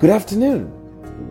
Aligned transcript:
Good 0.00 0.10
afternoon. 0.10 0.70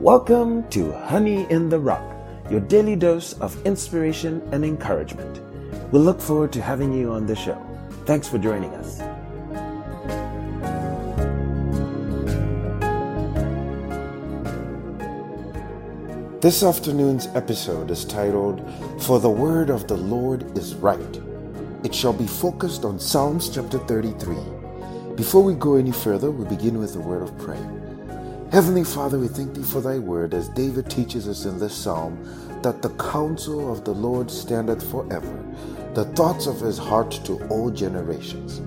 Welcome 0.01 0.67
to 0.71 0.91
Honey 0.91 1.49
in 1.49 1.69
the 1.69 1.79
Rock, 1.79 2.03
your 2.51 2.59
daily 2.59 2.97
dose 2.97 3.31
of 3.39 3.65
inspiration 3.65 4.45
and 4.51 4.65
encouragement. 4.65 5.39
We 5.93 5.99
look 5.99 6.19
forward 6.19 6.51
to 6.51 6.61
having 6.61 6.91
you 6.91 7.13
on 7.13 7.25
the 7.25 7.33
show. 7.33 7.55
Thanks 8.05 8.27
for 8.27 8.37
joining 8.37 8.71
us. 8.71 8.97
This 16.41 16.61
afternoon's 16.61 17.27
episode 17.27 17.89
is 17.89 18.03
titled, 18.03 18.69
For 18.99 19.21
the 19.21 19.29
Word 19.29 19.69
of 19.69 19.87
the 19.87 19.95
Lord 19.95 20.57
is 20.57 20.75
Right. 20.75 21.21
It 21.85 21.95
shall 21.95 22.11
be 22.11 22.27
focused 22.27 22.83
on 22.83 22.99
Psalms 22.99 23.47
chapter 23.47 23.79
33. 23.79 24.35
Before 25.15 25.41
we 25.41 25.53
go 25.53 25.75
any 25.75 25.93
further, 25.93 26.31
we 26.31 26.43
begin 26.53 26.79
with 26.79 26.97
a 26.97 26.99
word 26.99 27.21
of 27.21 27.37
prayer. 27.37 27.76
Heavenly 28.51 28.85
Father, 28.85 29.19
we 29.19 29.27
thank 29.27 29.55
thee 29.55 29.63
for 29.63 29.81
thy 29.81 29.99
word 29.99 30.33
as 30.33 30.47
David 30.49 30.89
teaches 30.89 31.27
us 31.27 31.45
in 31.45 31.59
this 31.59 31.75
psalm 31.75 32.17
that 32.63 32.81
the 32.81 32.91
counsel 32.91 33.71
of 33.71 33.83
the 33.83 33.93
Lord 33.93 34.31
standeth 34.31 34.89
forever, 34.89 35.45
the 35.95 36.05
thoughts 36.15 36.47
of 36.47 36.61
his 36.61 36.77
heart 36.77 37.11
to 37.25 37.45
all 37.49 37.69
generations. 37.69 38.61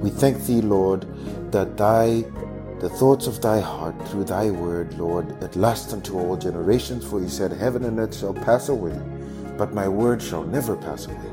We 0.00 0.10
thank 0.10 0.44
thee, 0.44 0.60
Lord, 0.60 1.06
that 1.52 1.76
thy 1.76 2.24
the 2.80 2.90
thoughts 2.90 3.28
of 3.28 3.40
thy 3.40 3.60
heart 3.60 3.94
through 4.08 4.24
thy 4.24 4.50
word, 4.50 4.98
Lord, 4.98 5.40
it 5.42 5.56
lasts 5.56 5.92
unto 5.92 6.18
all 6.18 6.36
generations, 6.36 7.06
for 7.06 7.20
he 7.20 7.28
said, 7.28 7.52
Heaven 7.52 7.84
and 7.84 8.00
earth 8.00 8.18
shall 8.18 8.34
pass 8.34 8.68
away, 8.70 9.00
but 9.56 9.72
my 9.72 9.88
word 9.88 10.20
shall 10.20 10.44
never 10.44 10.76
pass 10.76 11.06
away. 11.06 11.32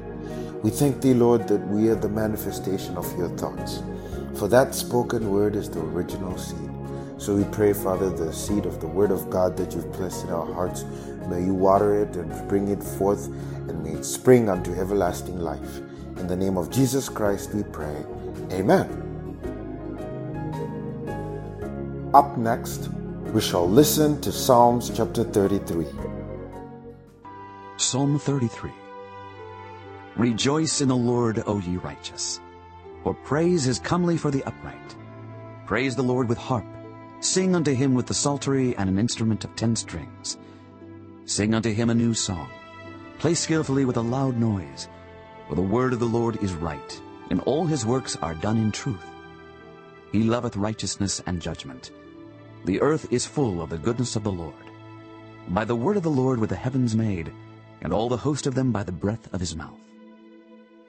We 0.64 0.70
thank 0.70 1.02
thee, 1.02 1.16
Lord, 1.16 1.48
that 1.50 1.67
we 1.70 1.90
are 1.90 1.95
the 1.95 2.09
manifestation 2.09 2.98
of 2.98 3.17
your 3.17 3.30
thoughts. 3.38 3.81
For 4.36 4.48
that 4.50 4.76
spoken 4.76 5.31
word 5.31 5.55
is 5.55 5.70
the 5.72 5.81
original 5.81 6.38
seed. 6.38 6.73
So 7.23 7.34
we 7.34 7.45
pray, 7.45 7.72
Father, 7.72 8.09
the 8.09 8.34
seed 8.34 8.66
of 8.66 8.81
the 8.81 8.88
word 8.88 9.09
of 9.09 9.30
God 9.30 9.56
that 9.56 9.73
you've 9.73 9.89
placed 9.94 10.25
in 10.25 10.30
our 10.30 10.45
hearts, 10.45 10.84
may 11.30 11.42
you 11.42 11.53
water 11.53 12.02
it 12.02 12.17
and 12.17 12.50
bring 12.50 12.67
it 12.67 12.84
forth, 12.84 13.28
and 13.70 13.81
may 13.81 13.92
it 13.92 14.03
spring 14.03 14.50
unto 14.50 14.73
everlasting 14.73 15.39
life. 15.39 15.78
In 16.17 16.28
the 16.28 16.36
name 16.36 16.58
of 16.58 16.70
Jesus 16.70 17.08
Christ 17.08 17.53
we 17.53 17.64
pray. 17.64 17.95
Amen. 18.52 18.89
Up 22.14 22.38
next, 22.38 22.89
we 23.31 23.40
shall 23.40 23.69
listen 23.69 24.19
to 24.19 24.30
Psalms 24.30 24.92
chapter 24.94 25.23
33. 25.23 25.86
Psalm 27.78 28.19
33 28.19 28.69
Rejoice 30.17 30.81
in 30.81 30.90
the 30.90 30.97
Lord, 30.97 31.42
O 31.47 31.59
ye 31.59 31.78
righteous, 31.78 32.42
for 33.02 33.14
praise 33.14 33.66
is 33.66 33.80
comely 33.80 34.17
for 34.17 34.30
the 34.30 34.44
upright. 34.44 34.95
Praise 35.66 35.95
the 35.95 36.03
Lord 36.03 36.28
with 36.28 36.38
harp. 36.38 36.66
Sing 37.23 37.55
unto 37.55 37.73
him 37.73 37.93
with 37.93 38.07
the 38.07 38.13
psaltery 38.13 38.75
and 38.75 38.89
an 38.89 38.99
instrument 38.99 39.45
of 39.45 39.55
ten 39.55 39.77
strings. 39.77 40.38
Sing 41.23 41.53
unto 41.53 41.71
him 41.71 41.89
a 41.89 41.95
new 41.95 42.13
song. 42.13 42.49
Play 43.17 43.33
skillfully 43.33 43.85
with 43.85 43.95
a 43.95 44.02
loud 44.02 44.38
noise. 44.38 44.89
For 45.47 45.55
the 45.55 45.61
word 45.61 45.94
of 45.94 45.99
the 45.99 46.05
Lord 46.05 46.44
is 46.44 46.53
right, 46.53 47.01
and 47.29 47.39
all 47.39 47.66
his 47.66 47.85
works 47.85 48.17
are 48.17 48.35
done 48.35 48.57
in 48.57 48.73
truth. 48.73 49.05
He 50.11 50.23
loveth 50.23 50.57
righteousness 50.57 51.23
and 51.25 51.41
judgment. 51.41 51.91
The 52.66 52.81
earth 52.81 53.07
is 53.09 53.25
full 53.25 53.61
of 53.61 53.69
the 53.69 53.77
goodness 53.77 54.17
of 54.17 54.25
the 54.25 54.31
Lord. 54.31 54.53
By 55.47 55.63
the 55.63 55.77
word 55.77 55.95
of 55.95 56.03
the 56.03 56.09
Lord 56.09 56.39
were 56.39 56.47
the 56.47 56.57
heavens 56.57 56.94
made, 56.94 57.31
and 57.81 57.94
all 57.94 58.09
the 58.09 58.17
host 58.17 58.47
of 58.47 58.53
them 58.53 58.73
by 58.73 58.83
the 58.83 58.91
breath 58.91 59.33
of 59.33 59.39
his 59.39 59.55
mouth. 59.55 59.79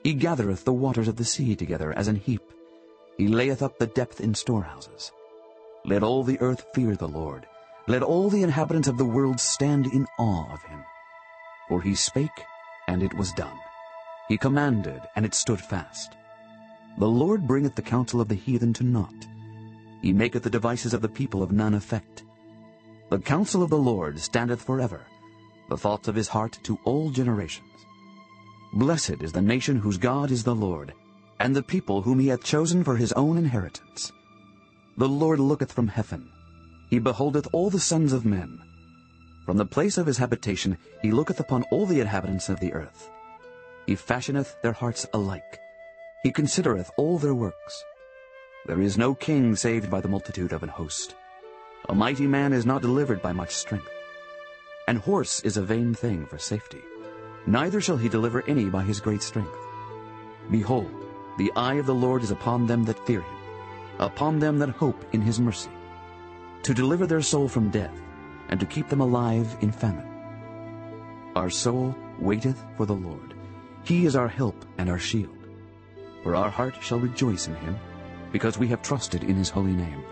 He 0.03 0.15
gathereth 0.15 0.65
the 0.65 0.73
waters 0.73 1.07
of 1.07 1.15
the 1.15 1.25
sea 1.25 1.55
together 1.55 1.93
as 1.97 2.09
an 2.09 2.17
heap. 2.17 2.43
He 3.19 3.29
layeth 3.29 3.63
up 3.63 3.79
the 3.79 3.87
depth 3.87 4.21
in 4.21 4.35
storehouses. 4.35 5.13
Let 5.87 6.03
all 6.03 6.25
the 6.25 6.41
earth 6.41 6.65
fear 6.75 6.97
the 6.97 7.09
Lord. 7.09 7.47
Let 7.87 8.03
all 8.03 8.31
the 8.31 8.43
inhabitants 8.43 8.89
of 8.89 8.97
the 8.97 9.05
world 9.05 9.39
stand 9.39 9.87
in 9.87 10.07
awe 10.19 10.51
of 10.51 10.63
him. 10.63 10.83
For 11.69 11.83
he 11.83 11.95
spake, 11.95 12.31
and 12.89 13.03
it 13.03 13.13
was 13.15 13.33
done. 13.33 13.59
He 14.29 14.39
commanded, 14.39 15.03
and 15.15 15.27
it 15.27 15.35
stood 15.35 15.61
fast. 15.61 16.17
The 16.97 17.07
Lord 17.09 17.47
bringeth 17.47 17.75
the 17.75 17.83
counsel 17.83 18.23
of 18.23 18.29
the 18.29 18.35
heathen 18.35 18.73
to 18.75 18.85
naught. 18.85 19.27
He 20.01 20.15
maketh 20.15 20.43
the 20.43 20.51
devices 20.51 20.95
of 20.95 21.03
the 21.03 21.09
people 21.09 21.43
of 21.43 21.53
none 21.53 21.75
effect. 21.75 22.25
The 23.11 23.19
counsel 23.19 23.63
of 23.63 23.69
the 23.69 23.77
Lord 23.77 24.19
standeth 24.19 24.63
forever, 24.63 25.03
the 25.69 25.77
thoughts 25.77 26.09
of 26.09 26.15
his 26.15 26.29
heart 26.29 26.59
to 26.63 26.79
all 26.85 27.11
generations. 27.11 27.69
Blessed 28.73 29.23
is 29.23 29.33
the 29.33 29.43
nation 29.43 29.77
whose 29.77 29.99
God 29.99 30.31
is 30.31 30.45
the 30.45 30.55
Lord, 30.55 30.95
and 31.41 31.55
the 31.55 31.63
people 31.63 32.01
whom 32.01 32.19
he 32.21 32.29
hath 32.29 32.43
chosen 32.43 32.83
for 32.83 32.97
his 32.97 33.13
own 33.13 33.37
inheritance. 33.37 34.11
The 34.97 35.09
Lord 35.09 35.41
looketh 35.41 35.73
from 35.73 35.89
heaven. 35.89 36.31
He 36.89 37.01
beholdeth 37.01 37.49
all 37.53 37.69
the 37.69 37.81
sons 37.81 38.13
of 38.13 38.25
men. 38.25 38.61
From 39.45 39.57
the 39.57 39.67
place 39.67 39.99
of 39.99 40.07
his 40.07 40.19
habitation 40.19 40.79
he 41.03 41.11
looketh 41.11 41.41
upon 41.41 41.65
all 41.73 41.85
the 41.85 42.01
inhabitants 42.01 42.49
of 42.49 42.61
the 42.61 42.73
earth. 42.73 43.11
He 43.87 43.97
fashioneth 43.97 44.57
their 44.63 44.73
hearts 44.73 45.07
alike. 45.13 45.59
He 46.23 46.31
considereth 46.31 46.91
all 46.97 47.19
their 47.19 47.35
works. 47.35 47.85
There 48.67 48.81
is 48.81 48.97
no 48.97 49.15
king 49.15 49.57
saved 49.57 49.91
by 49.91 50.01
the 50.01 50.09
multitude 50.09 50.53
of 50.53 50.63
an 50.63 50.71
host. 50.71 51.17
A 51.89 51.95
mighty 51.95 52.27
man 52.27 52.53
is 52.53 52.65
not 52.65 52.81
delivered 52.81 53.21
by 53.21 53.33
much 53.33 53.55
strength. 53.55 53.91
An 54.87 54.97
horse 54.97 55.41
is 55.41 55.57
a 55.57 55.63
vain 55.63 55.93
thing 55.93 56.25
for 56.25 56.39
safety. 56.39 56.81
Neither 57.47 57.81
shall 57.81 57.99
he 57.99 58.09
deliver 58.09 58.43
any 58.47 58.71
by 58.71 58.85
his 58.85 59.01
great 59.01 59.23
strength. 59.23 59.59
Behold, 60.51 60.91
the 61.37 61.53
eye 61.57 61.75
of 61.75 61.87
the 61.87 61.95
Lord 61.95 62.23
is 62.23 62.31
upon 62.31 62.67
them 62.67 62.85
that 62.85 63.05
fear 63.07 63.21
him, 63.21 63.34
upon 63.99 64.39
them 64.39 64.59
that 64.59 64.71
hope 64.71 65.05
in 65.13 65.21
his 65.21 65.41
mercy, 65.41 65.71
to 66.63 66.75
deliver 66.75 67.07
their 67.07 67.23
soul 67.23 67.49
from 67.49 67.71
death, 67.71 68.01
and 68.49 68.61
to 68.61 68.67
keep 68.67 68.89
them 68.89 69.01
alive 69.01 69.57
in 69.61 69.73
famine. 69.73 70.09
Our 71.37 71.51
soul 71.51 71.95
waiteth 72.19 72.63
for 72.77 72.87
the 72.87 72.95
Lord. 72.95 73.35
He 73.85 74.07
is 74.07 74.17
our 74.17 74.29
help 74.29 74.65
and 74.79 74.89
our 74.89 74.99
shield. 74.99 75.37
For 76.23 76.35
our 76.35 76.51
heart 76.51 76.75
shall 76.81 76.99
rejoice 76.99 77.49
in 77.49 77.55
him, 77.57 77.79
because 78.33 78.59
we 78.59 78.69
have 78.69 78.83
trusted 78.83 79.25
in 79.25 79.37
his 79.37 79.51
holy 79.51 79.75
name. 79.75 80.03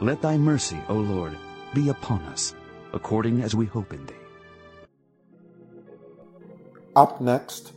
Let 0.00 0.22
thy 0.22 0.36
mercy, 0.36 0.78
O 0.88 0.94
Lord, 0.94 1.36
be 1.72 1.88
upon 1.88 2.22
us, 2.22 2.54
according 2.92 3.42
as 3.42 3.54
we 3.54 3.66
hope 3.66 3.92
in 3.92 4.04
thee. 4.06 4.14
Up 6.94 7.20
next, 7.20 7.72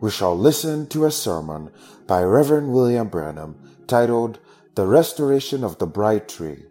we 0.00 0.10
shall 0.10 0.36
listen 0.36 0.86
to 0.88 1.04
a 1.04 1.10
sermon 1.10 1.70
by 2.06 2.22
Reverend 2.22 2.72
William 2.72 3.08
Branham 3.08 3.56
titled 3.86 4.38
The 4.74 4.86
Restoration 4.86 5.64
of 5.64 5.76
the 5.76 5.86
Bride 5.86 6.30
Tree. 6.30 6.64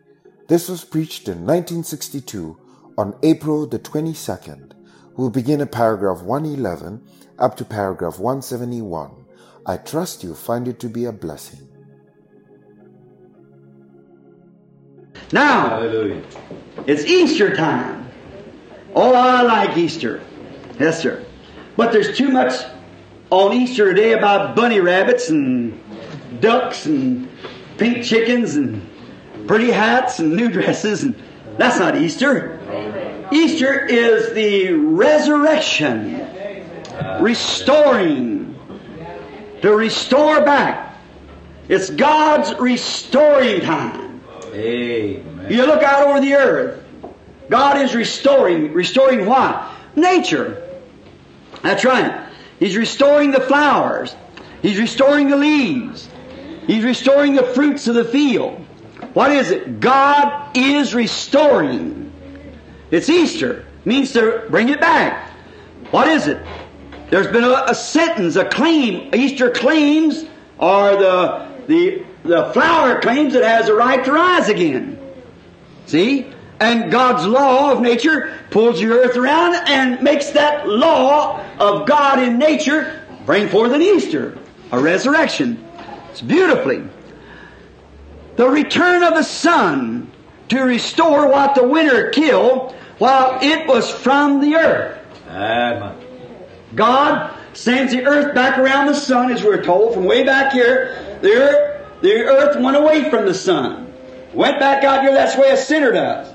This 0.47 0.67
was 0.67 0.83
preached 0.83 1.27
in 1.27 1.45
1962 1.45 2.57
on 2.97 3.15
April 3.21 3.67
the 3.67 3.77
22nd. 3.77 4.71
We'll 5.15 5.29
begin 5.29 5.61
at 5.61 5.71
paragraph 5.71 6.23
111 6.23 7.07
up 7.37 7.55
to 7.57 7.63
paragraph 7.63 8.17
171. 8.17 9.11
I 9.67 9.77
trust 9.77 10.23
you 10.23 10.33
find 10.33 10.67
it 10.67 10.79
to 10.79 10.89
be 10.89 11.05
a 11.05 11.11
blessing. 11.11 11.67
Now, 15.31 15.69
Hallelujah. 15.69 16.23
it's 16.87 17.05
Easter 17.05 17.55
time. 17.55 18.09
Oh, 18.95 19.13
I 19.13 19.43
like 19.43 19.77
Easter. 19.77 20.23
Yes, 20.79 20.99
sir. 20.99 21.23
But 21.77 21.91
there's 21.91 22.17
too 22.17 22.29
much 22.29 22.65
on 23.29 23.53
Easter 23.53 23.93
today 23.93 24.13
about 24.13 24.55
bunny 24.55 24.79
rabbits 24.79 25.29
and 25.29 25.79
ducks 26.41 26.87
and 26.87 27.29
pink 27.81 28.05
chickens 28.05 28.57
and 28.57 28.87
pretty 29.47 29.71
hats 29.71 30.19
and 30.19 30.35
new 30.35 30.49
dresses, 30.49 31.01
and 31.01 31.15
that's 31.57 31.79
not 31.79 31.95
Easter. 31.97 32.59
Easter 33.31 33.85
is 33.87 34.33
the 34.33 34.71
resurrection, 34.71 36.27
restoring, 37.19 38.55
to 39.63 39.75
restore 39.75 40.45
back. 40.45 40.95
It's 41.69 41.89
God's 41.89 42.53
restoring 42.59 43.61
time. 43.61 44.21
Amen. 44.53 45.47
You 45.49 45.65
look 45.65 45.81
out 45.81 46.07
over 46.07 46.19
the 46.19 46.35
earth. 46.35 46.83
God 47.49 47.77
is 47.81 47.95
restoring. 47.95 48.73
Restoring 48.73 49.25
what? 49.25 49.71
Nature. 49.95 50.69
That's 51.63 51.83
right. 51.83 52.27
He's 52.59 52.77
restoring 52.77 53.31
the 53.31 53.39
flowers. 53.39 54.15
He's 54.61 54.79
restoring 54.79 55.29
the 55.29 55.37
leaves. 55.37 56.07
He's 56.67 56.83
restoring 56.83 57.35
the 57.35 57.43
fruits 57.43 57.87
of 57.87 57.95
the 57.95 58.05
field. 58.05 58.65
What 59.13 59.31
is 59.31 59.51
it? 59.51 59.79
God 59.79 60.55
is 60.55 60.93
restoring. 60.93 62.11
It's 62.91 63.09
Easter. 63.09 63.65
means 63.85 64.13
to 64.13 64.45
bring 64.49 64.69
it 64.69 64.79
back. 64.79 65.29
What 65.91 66.07
is 66.07 66.27
it? 66.27 66.41
There's 67.09 67.27
been 67.27 67.43
a, 67.43 67.65
a 67.67 67.75
sentence, 67.75 68.35
a 68.35 68.45
claim. 68.45 69.13
Easter 69.13 69.49
claims 69.51 70.25
are 70.59 70.95
the, 70.95 71.47
the, 71.67 72.05
the 72.23 72.51
flower 72.53 73.01
claims 73.01 73.33
it 73.33 73.43
has 73.43 73.67
a 73.67 73.73
right 73.73 74.03
to 74.05 74.11
rise 74.11 74.47
again. 74.47 74.99
See? 75.87 76.27
And 76.59 76.91
God's 76.91 77.25
law 77.25 77.71
of 77.71 77.81
nature 77.81 78.37
pulls 78.51 78.79
the 78.79 78.87
earth 78.87 79.17
around 79.17 79.55
and 79.67 80.01
makes 80.03 80.29
that 80.29 80.69
law 80.69 81.43
of 81.57 81.87
God 81.87 82.19
in 82.19 82.37
nature 82.37 83.01
bring 83.25 83.49
forth 83.49 83.71
an 83.71 83.81
Easter, 83.81 84.37
a 84.71 84.79
resurrection. 84.79 85.67
It's 86.11 86.21
beautifully. 86.21 86.83
The 88.35 88.47
return 88.47 89.03
of 89.03 89.13
the 89.13 89.23
sun 89.23 90.11
to 90.49 90.61
restore 90.61 91.27
what 91.27 91.55
the 91.55 91.63
winter 91.63 92.09
killed 92.09 92.73
while 92.97 93.39
it 93.41 93.67
was 93.67 93.89
from 93.89 94.41
the 94.41 94.55
earth. 94.55 94.99
Amen. 95.29 95.95
God 96.75 97.33
sends 97.53 97.93
the 97.93 98.05
earth 98.05 98.35
back 98.35 98.57
around 98.57 98.87
the 98.87 98.93
sun, 98.93 99.31
as 99.31 99.43
we're 99.43 99.63
told, 99.63 99.93
from 99.93 100.05
way 100.05 100.23
back 100.23 100.53
here. 100.53 101.19
The 101.21 101.33
earth, 101.33 102.01
the 102.01 102.13
earth 102.23 102.59
went 102.59 102.77
away 102.77 103.09
from 103.09 103.25
the 103.25 103.33
sun. 103.33 103.93
Went 104.33 104.59
back 104.59 104.83
out 104.83 105.01
here, 105.03 105.13
that's 105.13 105.35
the 105.35 105.41
way 105.41 105.51
a 105.51 105.57
sinner 105.57 105.91
does. 105.91 106.27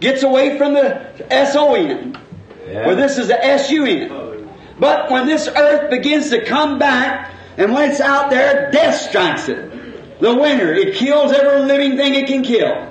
Gets 0.00 0.22
away 0.22 0.58
from 0.58 0.74
the 0.74 1.32
S-O-N. 1.32 2.18
Yeah. 2.66 2.86
Well, 2.86 2.96
this 2.96 3.18
is 3.18 3.28
the 3.28 3.44
S-U-N. 3.44 4.48
But 4.78 5.10
when 5.10 5.26
this 5.26 5.48
earth 5.48 5.90
begins 5.90 6.30
to 6.30 6.44
come 6.44 6.78
back, 6.78 7.32
and 7.56 7.72
when 7.72 7.90
it's 7.90 8.00
out 8.00 8.30
there, 8.30 8.70
death 8.70 9.08
strikes 9.08 9.48
it. 9.48 10.20
The 10.20 10.34
winter, 10.34 10.72
it 10.72 10.94
kills 10.94 11.32
every 11.32 11.62
living 11.62 11.96
thing 11.96 12.14
it 12.14 12.26
can 12.26 12.42
kill. 12.42 12.88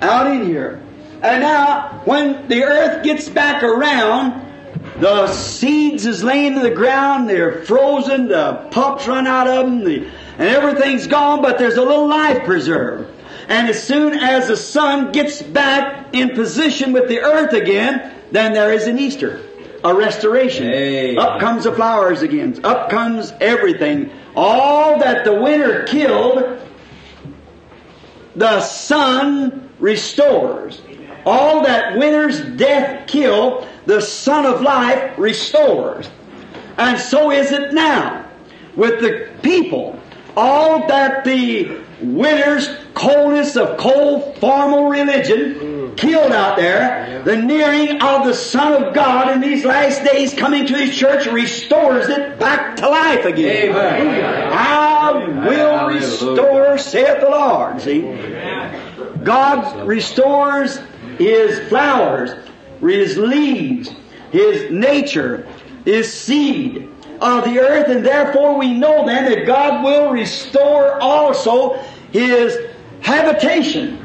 Out 0.00 0.26
in 0.28 0.46
here. 0.46 0.82
And 1.22 1.42
now, 1.42 2.00
when 2.04 2.48
the 2.48 2.64
earth 2.64 3.04
gets 3.04 3.28
back 3.28 3.62
around, 3.62 4.46
the 4.98 5.28
seeds 5.32 6.06
is 6.06 6.24
laying 6.24 6.54
to 6.54 6.60
the 6.60 6.70
ground, 6.70 7.28
they're 7.28 7.64
frozen, 7.64 8.28
the 8.28 8.68
pups 8.70 9.06
run 9.06 9.26
out 9.26 9.46
of 9.46 9.66
them, 9.66 9.84
the, 9.84 10.06
and 10.38 10.48
everything's 10.48 11.06
gone, 11.06 11.42
but 11.42 11.58
there's 11.58 11.76
a 11.76 11.82
little 11.82 12.08
life 12.08 12.44
preserved. 12.44 13.10
And 13.48 13.68
as 13.68 13.82
soon 13.82 14.14
as 14.14 14.48
the 14.48 14.56
sun 14.56 15.12
gets 15.12 15.42
back 15.42 16.14
in 16.14 16.30
position 16.30 16.92
with 16.92 17.08
the 17.08 17.20
earth 17.20 17.52
again, 17.52 18.14
then 18.30 18.52
there 18.52 18.72
is 18.72 18.86
an 18.86 18.98
Easter, 18.98 19.40
a 19.82 19.94
restoration. 19.94 20.68
Amen. 20.68 21.18
Up 21.18 21.40
comes 21.40 21.64
the 21.64 21.72
flowers 21.72 22.22
again. 22.22 22.60
Up 22.64 22.90
comes 22.90 23.32
everything. 23.40 24.10
All 24.36 24.98
that 24.98 25.24
the 25.24 25.34
winter 25.34 25.84
killed, 25.84 26.58
the 28.36 28.60
sun 28.60 29.70
restores. 29.78 30.82
All 31.26 31.62
that 31.64 31.98
winter's 31.98 32.40
death 32.56 33.06
killed, 33.06 33.66
the 33.86 34.00
sun 34.00 34.46
of 34.46 34.62
Life 34.62 35.18
restores. 35.18 36.08
And 36.78 36.98
so 36.98 37.30
is 37.30 37.52
it 37.52 37.74
now 37.74 38.24
with 38.76 39.00
the 39.00 39.28
people. 39.42 39.98
All 40.36 40.86
that 40.88 41.24
the 41.24 41.80
winter's 42.00 42.68
coldness 42.94 43.56
of 43.56 43.76
cold 43.76 44.38
formal 44.38 44.88
religion 44.88 45.79
killed 45.96 46.32
out 46.32 46.56
there, 46.56 47.22
the 47.24 47.36
nearing 47.36 48.02
of 48.02 48.24
the 48.24 48.34
Son 48.34 48.82
of 48.82 48.94
God 48.94 49.30
in 49.30 49.40
these 49.40 49.64
last 49.64 50.04
days 50.04 50.34
coming 50.34 50.66
to 50.66 50.76
His 50.76 50.96
church 50.96 51.26
restores 51.26 52.08
it 52.08 52.38
back 52.38 52.76
to 52.76 52.88
life 52.88 53.24
again. 53.24 53.70
Amen. 53.70 54.52
I 54.52 55.12
will 55.46 55.86
restore, 55.88 56.78
saith 56.78 57.20
the 57.20 57.30
Lord. 57.30 57.80
See? 57.80 58.02
God 59.24 59.86
restores 59.86 60.80
His 61.18 61.68
flowers, 61.68 62.32
His 62.80 63.16
leaves, 63.16 63.90
His 64.32 64.70
nature, 64.70 65.46
His 65.84 66.12
seed 66.12 66.88
of 67.20 67.44
the 67.44 67.60
earth, 67.60 67.88
and 67.88 68.04
therefore 68.04 68.58
we 68.58 68.72
know 68.72 69.04
then 69.06 69.26
that 69.26 69.46
God 69.46 69.84
will 69.84 70.10
restore 70.10 71.00
also 71.00 71.78
His 72.12 72.56
habitation. 73.00 73.99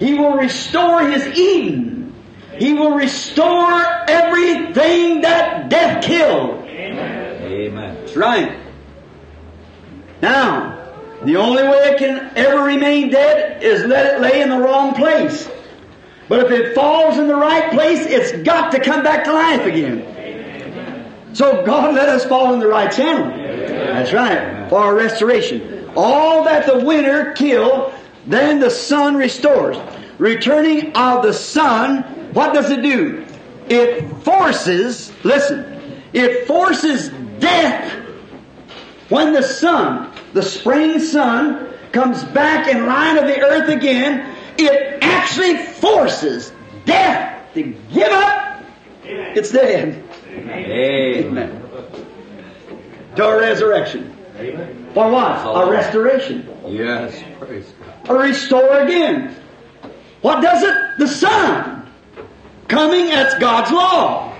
He 0.00 0.14
will 0.14 0.32
restore 0.32 1.08
His 1.08 1.26
Eden. 1.38 2.12
He 2.58 2.74
will 2.74 2.96
restore 2.96 3.84
everything 4.08 5.20
that 5.20 5.68
death 5.68 6.02
killed. 6.02 6.64
Amen. 6.66 7.94
That's 7.94 8.16
right. 8.16 8.58
Now, 10.20 10.78
the 11.22 11.36
only 11.36 11.62
way 11.62 11.90
it 11.90 11.98
can 11.98 12.32
ever 12.36 12.62
remain 12.62 13.10
dead 13.10 13.62
is 13.62 13.84
let 13.84 14.14
it 14.14 14.20
lay 14.20 14.40
in 14.40 14.48
the 14.48 14.58
wrong 14.58 14.94
place. 14.94 15.48
But 16.28 16.46
if 16.46 16.50
it 16.50 16.74
falls 16.74 17.18
in 17.18 17.28
the 17.28 17.36
right 17.36 17.70
place, 17.70 18.06
it's 18.06 18.32
got 18.42 18.72
to 18.72 18.80
come 18.80 19.02
back 19.02 19.24
to 19.24 19.32
life 19.32 19.66
again. 19.66 21.34
So 21.34 21.64
God 21.64 21.94
let 21.94 22.08
us 22.08 22.24
fall 22.24 22.54
in 22.54 22.60
the 22.60 22.68
right 22.68 22.90
channel. 22.90 23.28
That's 23.28 24.12
right. 24.12 24.68
For 24.68 24.78
our 24.78 24.94
restoration. 24.94 25.90
All 25.96 26.44
that 26.44 26.66
the 26.66 26.84
winter 26.84 27.32
killed, 27.32 27.92
then 28.30 28.60
the 28.60 28.70
sun 28.70 29.16
restores. 29.16 29.76
Returning 30.18 30.92
of 30.96 31.22
the 31.22 31.32
sun, 31.32 32.02
what 32.32 32.54
does 32.54 32.70
it 32.70 32.82
do? 32.82 33.26
It 33.68 34.08
forces, 34.22 35.12
listen, 35.24 36.02
it 36.12 36.46
forces 36.46 37.08
death 37.38 37.92
when 39.08 39.32
the 39.32 39.42
sun, 39.42 40.12
the 40.32 40.42
spring 40.42 41.00
sun, 41.00 41.68
comes 41.92 42.22
back 42.22 42.68
in 42.68 42.86
line 42.86 43.18
of 43.18 43.26
the 43.26 43.40
earth 43.40 43.68
again, 43.68 44.36
it 44.56 45.02
actually 45.02 45.56
forces 45.56 46.52
death 46.84 47.52
to 47.54 47.62
give 47.92 48.08
up. 48.08 48.62
It's 49.04 49.50
dead. 49.50 50.02
Amen. 50.28 51.60
To 53.16 53.24
a 53.24 53.38
resurrection. 53.38 54.16
For 54.94 55.10
what? 55.10 55.66
A 55.66 55.70
restoration. 55.70 56.49
Yes. 56.66 57.22
Praise 57.38 57.72
God. 58.06 58.10
A 58.10 58.14
restore 58.14 58.80
again. 58.80 59.34
What 60.22 60.40
does 60.40 60.62
it? 60.62 60.98
The 60.98 61.08
sun. 61.08 61.88
Coming, 62.68 63.06
that's 63.06 63.38
God's 63.38 63.70
law. 63.72 64.36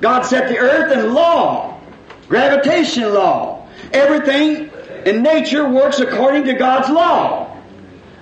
God 0.00 0.22
set 0.22 0.48
the 0.48 0.58
earth 0.58 0.92
in 0.92 1.14
law. 1.14 1.80
Gravitation 2.28 3.14
law. 3.14 3.68
Everything 3.92 4.70
in 5.04 5.22
nature 5.22 5.68
works 5.68 6.00
according 6.00 6.44
to 6.44 6.54
God's 6.54 6.90
law. 6.90 7.56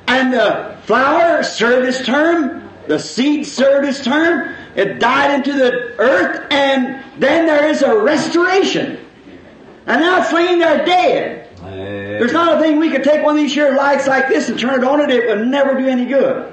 And 0.07 0.33
the 0.33 0.77
flower 0.83 1.43
served 1.43 1.89
its 1.89 2.05
term, 2.05 2.69
the 2.87 2.99
seed 2.99 3.47
served 3.47 3.89
its 3.89 4.05
term, 4.05 4.55
it 4.77 4.99
died 4.99 5.35
into 5.35 5.53
the 5.55 5.73
earth, 5.99 6.47
and 6.51 7.03
then 7.19 7.47
there 7.47 7.67
is 7.67 7.81
a 7.83 7.97
restoration. 7.99 8.99
And 9.87 10.01
now 10.01 10.23
it's 10.23 10.33
laying 10.33 10.59
there 10.59 10.85
dead. 10.85 11.44
There's 11.65 12.33
not 12.33 12.57
a 12.57 12.61
thing 12.61 12.79
we 12.79 12.91
could 12.91 13.05
take 13.05 13.23
one 13.23 13.37
of 13.37 13.43
these 13.43 13.55
here 13.55 13.75
lights 13.75 14.07
like 14.07 14.29
this 14.29 14.49
and 14.49 14.59
turn 14.59 14.83
it 14.83 14.85
on 14.85 15.01
it, 15.01 15.11
it 15.11 15.27
would 15.29 15.47
never 15.47 15.79
do 15.79 15.87
any 15.87 16.05
good. 16.05 16.53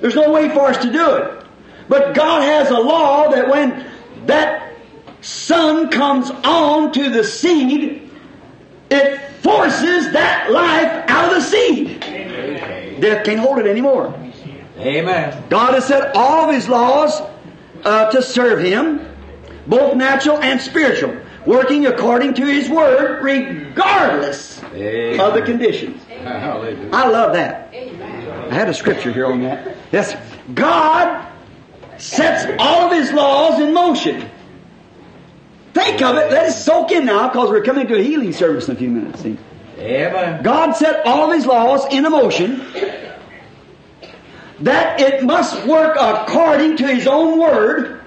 There's 0.00 0.14
no 0.14 0.30
way 0.30 0.48
for 0.48 0.66
us 0.66 0.78
to 0.78 0.92
do 0.92 1.14
it. 1.16 1.44
But 1.88 2.14
God 2.14 2.42
has 2.42 2.70
a 2.70 2.78
law 2.78 3.30
that 3.30 3.48
when 3.48 3.86
that 4.26 4.74
sun 5.20 5.90
comes 5.90 6.30
on 6.30 6.92
to 6.92 7.10
the 7.10 7.24
seed, 7.24 8.10
it 8.90 9.30
forces 9.42 10.12
that 10.12 10.50
life 10.50 11.04
out 11.08 11.28
of 11.28 11.34
the 11.34 11.40
seed. 11.40 12.00
Death 13.00 13.24
can't 13.24 13.40
hold 13.40 13.58
it 13.58 13.66
anymore. 13.66 14.14
Amen. 14.78 15.44
God 15.48 15.74
has 15.74 15.86
set 15.86 16.14
all 16.16 16.48
of 16.48 16.54
His 16.54 16.68
laws 16.68 17.22
uh, 17.84 18.10
to 18.10 18.22
serve 18.22 18.60
Him, 18.60 19.06
both 19.66 19.96
natural 19.96 20.38
and 20.38 20.60
spiritual, 20.60 21.16
working 21.46 21.86
according 21.86 22.34
to 22.34 22.46
His 22.46 22.68
Word, 22.68 23.22
regardless 23.22 24.62
Amen. 24.72 25.20
of 25.20 25.34
the 25.34 25.42
conditions. 25.42 26.02
Hallelujah. 26.04 26.90
I 26.92 27.08
love 27.08 27.32
that. 27.34 27.72
I 27.72 28.54
had 28.54 28.68
a 28.68 28.74
scripture 28.74 29.12
here 29.12 29.26
on 29.26 29.42
that. 29.42 29.76
Yes, 29.92 30.16
God 30.54 31.26
sets 31.98 32.46
all 32.58 32.90
of 32.90 32.92
His 32.92 33.12
laws 33.12 33.60
in 33.60 33.72
motion. 33.74 34.28
Think 35.72 36.02
of 36.02 36.16
it. 36.16 36.30
Let 36.30 36.48
it 36.50 36.52
soak 36.52 36.92
in 36.92 37.06
now, 37.06 37.28
because 37.28 37.50
we're 37.50 37.62
coming 37.62 37.86
to 37.88 37.96
a 37.96 38.02
healing 38.02 38.32
service 38.32 38.68
in 38.68 38.76
a 38.76 38.78
few 38.78 38.90
minutes. 38.90 39.22
See? 39.22 39.36
God 39.76 40.72
set 40.72 41.04
all 41.04 41.30
of 41.30 41.36
His 41.36 41.46
laws 41.46 41.84
in 41.92 42.04
motion 42.04 42.64
that 44.60 45.00
it 45.00 45.24
must 45.24 45.66
work 45.66 45.96
according 45.98 46.76
to 46.76 46.86
His 46.86 47.06
own 47.06 47.40
Word. 47.40 48.02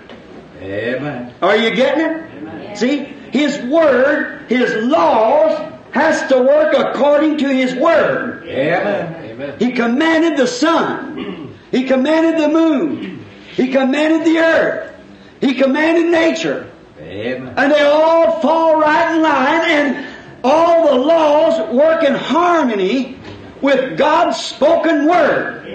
Amen. 0.61 1.33
Are 1.41 1.57
you 1.57 1.75
getting 1.75 2.05
it? 2.05 2.77
See, 2.77 3.13
His 3.31 3.59
Word, 3.63 4.45
His 4.49 4.73
laws, 4.83 5.73
has 5.91 6.27
to 6.29 6.37
work 6.37 6.73
according 6.77 7.37
to 7.39 7.47
His 7.47 7.75
Word. 7.75 8.45
Amen. 8.47 9.55
He 9.59 9.71
commanded 9.71 10.37
the 10.37 10.47
sun. 10.47 11.55
He 11.71 11.83
commanded 11.85 12.39
the 12.41 12.49
moon. 12.49 13.25
He 13.55 13.71
commanded 13.71 14.25
the 14.25 14.39
earth. 14.39 14.93
He 15.41 15.53
commanded 15.53 16.11
nature. 16.11 16.71
Amen. 16.99 17.53
And 17.57 17.71
they 17.71 17.81
all 17.81 18.39
fall 18.41 18.79
right 18.79 19.15
in 19.15 19.21
line, 19.21 19.61
and 19.69 20.07
all 20.43 20.87
the 20.87 21.03
laws 21.03 21.73
work 21.73 22.03
in 22.03 22.13
harmony 22.13 23.17
with 23.61 23.97
God's 23.97 24.37
spoken 24.37 25.07
word. 25.07 25.65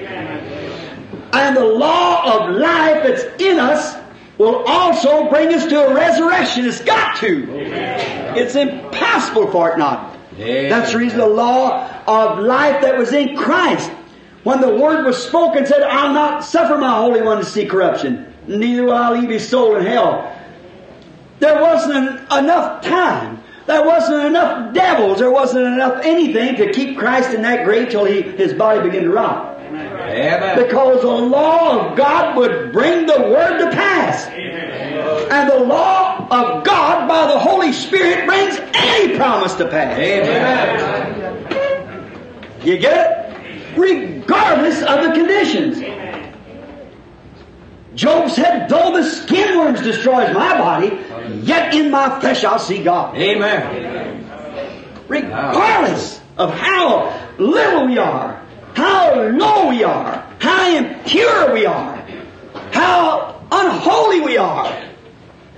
And 1.35 1.57
the 1.57 1.65
law 1.65 2.41
of 2.41 2.57
life 2.57 3.03
that's 3.05 3.25
in 3.41 3.59
us 3.59 3.97
will 4.43 4.65
also 4.67 5.29
bring 5.31 5.55
us 5.55 5.67
to 5.67 5.87
a 5.87 5.95
resurrection. 5.95 6.67
It's 6.67 6.83
got 6.83 7.17
to. 7.19 7.47
It's 8.37 8.57
impossible 8.57 9.51
for 9.51 9.71
it 9.71 9.79
not. 9.79 10.17
Amen. 10.35 10.69
That's 10.69 10.93
the 10.93 10.99
reason 10.99 11.19
the 11.19 11.27
law 11.27 11.89
of 12.07 12.39
life 12.39 12.83
that 12.83 12.99
was 12.99 13.13
in 13.13 13.37
Christ. 13.37 13.91
When 14.43 14.61
the 14.61 14.75
word 14.75 15.05
was 15.05 15.23
spoken, 15.23 15.65
said, 15.67 15.83
I'll 15.83 16.13
not 16.13 16.45
suffer 16.45 16.77
my 16.77 16.97
Holy 16.97 17.23
One 17.23 17.39
to 17.39 17.45
see 17.45 17.67
corruption, 17.67 18.35
neither 18.49 18.85
will 18.85 18.95
I 18.95 19.11
leave 19.13 19.31
his 19.31 19.49
soul 19.49 19.77
in 19.77 19.87
hell. 19.87 20.37
There 21.39 21.61
wasn't 21.61 21.95
en- 22.33 22.45
enough 22.45 22.83
time. 22.83 23.43
There 23.67 23.85
wasn't 23.85 24.25
enough 24.25 24.75
devils. 24.75 25.19
There 25.19 25.31
wasn't 25.31 25.67
enough 25.67 26.01
anything 26.05 26.57
to 26.57 26.73
keep 26.73 26.99
Christ 26.99 27.33
in 27.33 27.43
that 27.43 27.65
grave 27.65 27.91
till 27.91 28.05
he, 28.05 28.23
his 28.23 28.53
body 28.53 28.81
began 28.81 29.05
to 29.05 29.11
rot. 29.11 29.52
Amen. 29.75 30.59
Because 30.63 31.03
the 31.03 31.09
law 31.09 31.91
of 31.91 31.97
God 31.97 32.37
would 32.37 32.73
bring 32.73 33.07
the 33.07 33.21
word 33.21 33.59
to 33.59 33.71
pass. 33.71 34.27
And 34.27 35.51
the 35.51 35.61
law 35.61 36.27
of 36.31 36.65
God 36.65 37.09
by 37.09 37.27
the 37.33 37.39
Holy 37.39 37.73
Spirit 37.73 38.27
brings 38.27 38.59
any 38.75 39.17
promise 39.17 39.55
to 39.55 39.69
pass. 39.69 39.99
Amen. 39.99 41.49
You 42.65 42.79
get 42.79 43.11
it? 43.11 43.77
Regardless 43.77 44.83
of 44.83 45.03
the 45.05 45.13
conditions. 45.13 45.81
Job 47.95 48.31
said, 48.31 48.69
though 48.69 48.93
the 48.93 49.05
skin 49.05 49.59
worms 49.59 49.83
destroys 49.83 50.33
my 50.35 50.57
body, 50.57 50.99
yet 51.43 51.75
in 51.75 51.91
my 51.91 52.21
flesh 52.21 52.45
I'll 52.45 52.59
see 52.59 52.83
God. 52.83 53.17
Amen. 53.17 54.29
Regardless 55.09 56.21
of 56.39 56.55
how 56.55 57.13
little 57.39 57.87
we 57.87 57.99
are, 57.99 58.42
how 58.75 59.15
low 59.15 59.69
we 59.69 59.85
are, 59.85 60.27
how 60.39 60.77
impure 60.77 61.53
we 61.53 61.67
are, 61.67 61.97
how 62.73 63.45
unholy 63.51 64.21
we 64.21 64.37
are, 64.37 64.83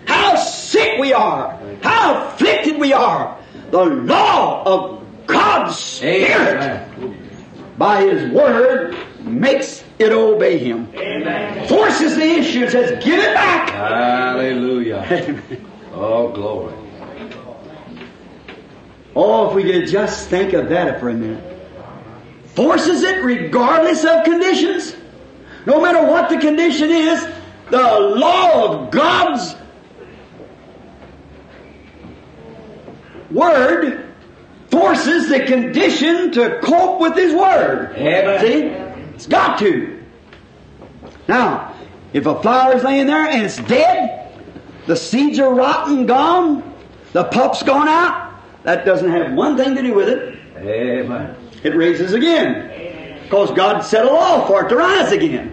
how 0.07 0.37
sick 0.37 0.99
we 0.99 1.13
are, 1.13 1.59
how 1.83 2.27
afflicted 2.29 2.79
we 2.79 2.93
are, 2.93 3.39
the 3.71 3.85
law 3.85 4.63
of 4.65 5.27
God's 5.27 5.79
Spirit 5.79 6.63
Amen. 6.63 7.17
by 7.79 8.03
His 8.03 8.33
Word 8.33 8.97
makes 9.21 9.85
it 9.99 10.13
obey 10.13 10.59
Him. 10.59 10.87
Forces 11.69 12.17
the 12.17 12.25
issue 12.25 12.63
and 12.63 12.71
says, 12.71 13.05
give 13.05 13.19
it 13.19 13.35
back. 13.35 13.71
Hallelujah. 13.71 15.43
Oh, 15.93 16.33
glory. 16.33 16.75
Oh, 19.17 19.49
if 19.49 19.55
we 19.55 19.63
could 19.63 19.87
just 19.87 20.29
think 20.29 20.53
of 20.55 20.69
that 20.71 20.99
for 20.99 21.09
a 21.09 21.15
minute. 21.15 21.54
Forces 22.55 23.03
it 23.03 23.25
regardless 23.25 24.05
of 24.05 24.25
conditions. 24.25 24.97
No 25.67 25.81
matter 25.81 26.07
what 26.07 26.29
the 26.29 26.39
condition 26.39 26.91
is, 26.91 27.27
the 27.71 27.99
law 27.99 28.65
of 28.65 28.91
God's 28.91 29.57
Word 33.31 34.15
forces 34.69 35.29
the 35.29 35.41
condition 35.41 36.31
to 36.33 36.61
cope 36.63 37.01
with 37.01 37.17
His 37.17 37.35
Word. 37.35 37.93
Amen. 37.97 38.41
See? 38.41 38.63
It's 39.15 39.27
got 39.27 39.59
to. 39.59 40.03
Now, 41.27 41.75
if 42.13 42.27
a 42.27 42.41
flower's 42.41 42.85
laying 42.85 43.07
there 43.07 43.27
and 43.27 43.43
it's 43.43 43.57
dead, 43.57 44.33
the 44.87 44.95
seeds 44.95 45.39
are 45.39 45.53
rotten, 45.53 46.07
gone, 46.07 46.75
the 47.13 47.25
pup's 47.25 47.63
gone 47.63 47.89
out, 47.89 48.35
that 48.63 48.85
doesn't 48.85 49.11
have 49.11 49.33
one 49.33 49.57
thing 49.57 49.75
to 49.75 49.83
do 49.83 49.95
with 49.95 50.09
it. 50.09 50.39
Amen. 50.57 51.44
It 51.65 51.75
raises 51.75 52.13
again. 52.13 53.23
Because 53.25 53.51
God 53.53 53.81
set 53.81 54.05
a 54.05 54.09
law 54.09 54.47
for 54.47 54.65
it 54.65 54.69
to 54.69 54.77
rise 54.77 55.13
again. 55.13 55.49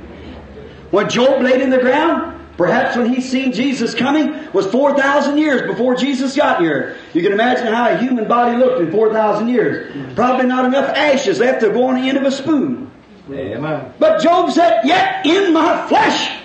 When 0.92 1.10
Job 1.10 1.42
laid 1.42 1.62
in 1.62 1.70
the 1.70 1.80
ground, 1.80 2.40
perhaps 2.58 2.98
when 2.98 3.12
he 3.12 3.22
seen 3.22 3.54
Jesus 3.54 3.96
coming, 3.96 4.52
was 4.52 4.68
4,000 4.68 5.38
years 5.38 5.62
before 5.62 5.96
Jesus 5.96 6.36
got 6.36 6.60
here. 6.60 6.98
You 7.14 7.22
can 7.22 7.32
imagine 7.32 7.68
how 7.68 7.90
a 7.90 7.98
human 7.98 8.28
body 8.28 8.58
looked 8.58 8.82
in 8.82 8.92
4,000 8.92 9.48
years. 9.48 10.14
Probably 10.16 10.48
not 10.48 10.66
enough 10.66 10.90
ashes 10.90 11.40
left 11.40 11.62
to 11.62 11.70
go 11.70 11.86
on 11.86 11.96
the 11.96 12.10
end 12.10 12.18
of 12.18 12.24
a 12.24 12.32
spoon. 12.32 12.92
Amen. 13.32 13.94
But 13.98 14.22
Job 14.22 14.52
said, 14.52 14.82
Yet 14.84 15.26
in 15.26 15.54
my 15.54 15.88
flesh 15.88 16.42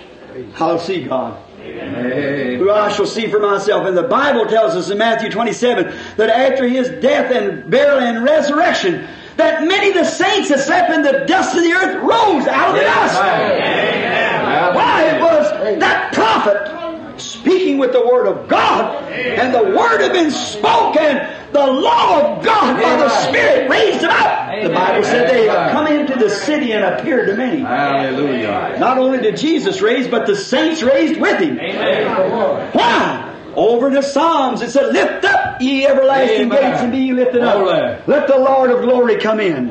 I'll 0.59 0.79
see 0.79 1.03
God. 1.03 1.43
Amen. 1.59 2.59
who 2.59 2.71
I 2.71 2.91
shall 2.91 3.05
see 3.05 3.27
for 3.29 3.39
myself. 3.39 3.85
And 3.87 3.97
the 3.97 4.03
Bible 4.03 4.45
tells 4.45 4.75
us 4.75 4.89
in 4.89 4.97
Matthew 4.97 5.29
27 5.29 5.93
that 6.17 6.29
after 6.29 6.67
his 6.67 6.89
death 7.01 7.31
and 7.31 7.69
burial 7.69 7.99
and 7.99 8.23
resurrection, 8.23 9.07
that 9.37 9.65
many 9.67 9.89
of 9.89 9.95
the 9.95 10.05
saints 10.05 10.49
that 10.49 10.59
slept 10.59 10.91
in 10.91 11.01
the 11.03 11.25
dust 11.25 11.55
of 11.55 11.63
the 11.63 11.71
earth 11.71 11.95
rose 12.01 12.47
out 12.47 12.69
of 12.69 12.75
the 12.75 12.81
dust. 12.81 13.15
Why? 14.75 15.03
It 15.15 15.21
was 15.21 15.79
that 15.79 16.13
prophet 16.13 16.73
speaking 17.21 17.77
with 17.77 17.93
the 17.93 18.05
Word 18.05 18.27
of 18.27 18.47
God, 18.47 19.11
and 19.11 19.53
the 19.53 19.63
Word 19.75 20.01
had 20.01 20.13
been 20.13 20.31
spoken. 20.31 21.17
The 21.53 21.65
law 21.65 22.37
of 22.37 22.43
God 22.43 22.81
by 22.81 22.97
the 22.97 23.09
Spirit 23.09 23.69
raised 23.69 24.01
them 24.01 24.11
up. 24.11 24.61
The 24.61 24.69
Bible 24.69 25.03
said 25.03 25.29
they 25.29 25.47
have 25.47 25.71
come 25.71 25.87
into 25.87 26.15
the 26.15 26.29
city 26.29 26.73
and 26.73 26.83
appeared 26.83 27.27
to 27.27 27.35
many. 27.35 27.61
Hallelujah. 27.61 28.75
Not 28.79 28.97
only 28.97 29.19
did 29.19 29.37
Jesus 29.37 29.81
raise, 29.81 30.07
but 30.07 30.25
the 30.27 30.35
saints 30.35 30.83
raised 30.83 31.19
with 31.19 31.39
him. 31.39 31.57
Why? 31.57 33.36
Over 33.57 33.89
the 33.89 34.03
Psalms 34.03 34.61
it 34.61 34.69
said, 34.69 34.93
Lift 34.93 35.25
up 35.25 35.59
ye 35.59 35.87
everlasting 35.87 36.43
Amen. 36.43 36.61
gates 36.61 36.81
and 36.83 36.91
be 36.91 36.99
ye 36.99 37.11
lifted 37.11 37.41
up. 37.41 37.55
Holy. 37.55 37.97
Let 38.05 38.27
the 38.27 38.37
Lord 38.37 38.69
of 38.69 38.83
glory 38.83 39.17
come 39.17 39.39
in. 39.39 39.69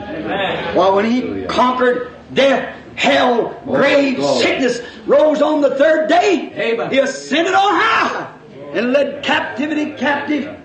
Well, 0.75 0.97
when 0.97 1.09
he 1.09 1.45
conquered 1.45 2.11
death, 2.35 2.77
hell, 2.97 3.61
grave, 3.65 4.21
sickness, 4.41 4.81
rose 5.07 5.41
on 5.41 5.61
the 5.61 5.77
third 5.77 6.09
day, 6.09 6.53
Amen. 6.57 6.91
he 6.91 6.99
ascended 6.99 7.55
on 7.55 7.75
high 7.75 8.33
and 8.73 8.93
led 8.93 9.23
captivity 9.23 9.93
captive. 9.93 10.61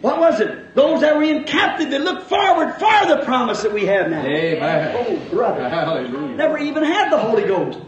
What 0.00 0.20
was 0.20 0.40
it? 0.40 0.76
Those 0.76 1.00
that 1.00 1.16
were 1.16 1.24
in 1.24 1.42
captivity 1.44 1.98
that 1.98 2.04
looked 2.04 2.28
forward 2.28 2.74
for 2.74 3.06
the 3.08 3.22
promise 3.24 3.62
that 3.62 3.72
we 3.72 3.84
have 3.86 4.08
now. 4.10 4.24
Amen. 4.24 4.96
Oh, 4.96 5.34
brother 5.34 5.68
Hallelujah. 5.68 6.36
never 6.36 6.56
even 6.56 6.84
had 6.84 7.10
the 7.10 7.18
Holy 7.18 7.42
Ghost, 7.42 7.80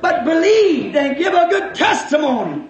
but 0.00 0.24
believed 0.24 0.94
and 0.94 1.16
give 1.18 1.34
a 1.34 1.48
good 1.50 1.74
testimony. 1.74 2.68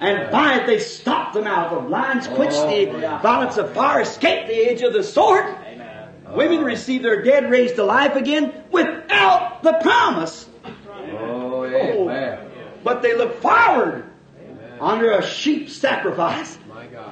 And 0.00 0.30
by 0.30 0.58
it 0.58 0.66
they 0.66 0.78
stopped 0.78 1.34
the 1.34 1.42
mouth 1.42 1.72
of 1.72 1.88
lions, 1.88 2.28
quenched 2.28 2.56
oh, 2.56 2.70
the 2.70 3.18
violence 3.22 3.56
of 3.56 3.72
fire, 3.74 4.00
escaped 4.00 4.48
the 4.48 4.70
edge 4.70 4.82
of 4.82 4.92
the 4.92 5.02
sword. 5.02 5.44
Women 6.34 6.62
received 6.62 7.04
their 7.04 7.22
dead 7.22 7.50
raised 7.50 7.76
to 7.76 7.84
life 7.84 8.14
again 8.14 8.52
without 8.70 9.62
the 9.62 9.72
promise. 9.80 10.48
Oh, 10.64 11.64
oh 11.64 11.64
amen. 11.64 12.50
But 12.84 13.02
they 13.02 13.16
looked 13.16 13.42
forward 13.42 14.04
under 14.80 15.12
a 15.12 15.26
sheep 15.26 15.70
sacrifice 15.70 16.58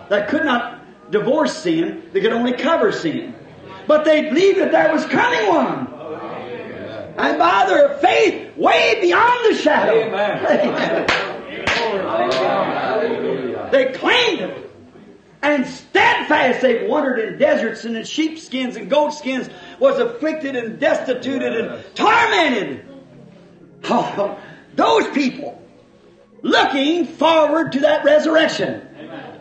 that 0.09 0.29
could 0.29 0.45
not 0.45 1.11
divorce 1.11 1.57
sin, 1.57 2.03
they 2.13 2.21
could 2.21 2.33
only 2.33 2.53
cover 2.53 2.93
sin. 2.93 3.35
But 3.87 4.05
they 4.05 4.29
believed 4.29 4.59
that 4.59 4.73
there 4.73 4.93
was 4.93 5.05
coming 5.07 5.49
one. 5.49 5.89
Oh, 5.93 6.15
and 7.19 7.39
by 7.39 7.67
their 7.67 7.97
faith, 7.99 8.57
way 8.57 8.99
beyond 9.01 9.55
the 9.55 9.59
shadow, 9.59 10.03
Amen. 10.03 11.36
They 13.71 13.93
claimed 13.93 14.41
it. 14.41 14.71
And 15.43 15.67
steadfast 15.67 16.61
they 16.61 16.87
wandered 16.89 17.19
in 17.19 17.39
deserts 17.39 17.85
and 17.85 17.97
in 17.97 18.05
sheepskins 18.05 18.77
and 18.77 18.91
goatskins, 18.91 19.49
was 19.79 19.99
afflicted 19.99 20.57
and 20.57 20.81
destituted 20.81 21.55
and 21.55 21.85
tormented. 21.95 22.85
Oh, 23.85 24.39
those 24.75 25.09
people 25.09 25.63
looking 26.43 27.07
forward 27.07 27.73
to 27.73 27.81
that 27.81 28.05
resurrection. 28.05 28.89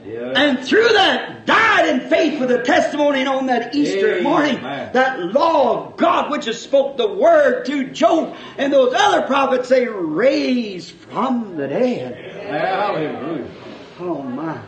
And 0.07 0.59
through 0.63 0.89
that, 0.89 1.45
died 1.45 1.87
in 1.87 2.09
faith 2.09 2.39
with 2.39 2.51
a 2.51 2.61
testimony 2.63 3.25
on 3.25 3.47
that 3.47 3.73
Easter 3.73 4.21
morning. 4.21 4.61
That 4.61 5.19
law 5.33 5.87
of 5.87 5.97
God 5.97 6.31
which 6.31 6.45
has 6.45 6.61
spoke 6.61 6.97
the 6.97 7.07
word 7.07 7.65
to 7.65 7.89
Job 7.91 8.35
and 8.57 8.71
those 8.71 8.93
other 8.95 9.25
prophets 9.25 9.69
they 9.69 9.87
raised 9.87 10.91
from 10.91 11.55
the 11.57 11.67
dead. 11.67 12.15
Hallelujah. 12.47 13.49
Oh 13.99 14.21
my. 14.21 14.61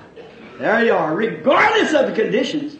There 0.57 0.85
you 0.85 0.93
are, 0.93 1.15
regardless 1.15 1.93
of 1.93 2.07
the 2.07 2.13
conditions. 2.13 2.77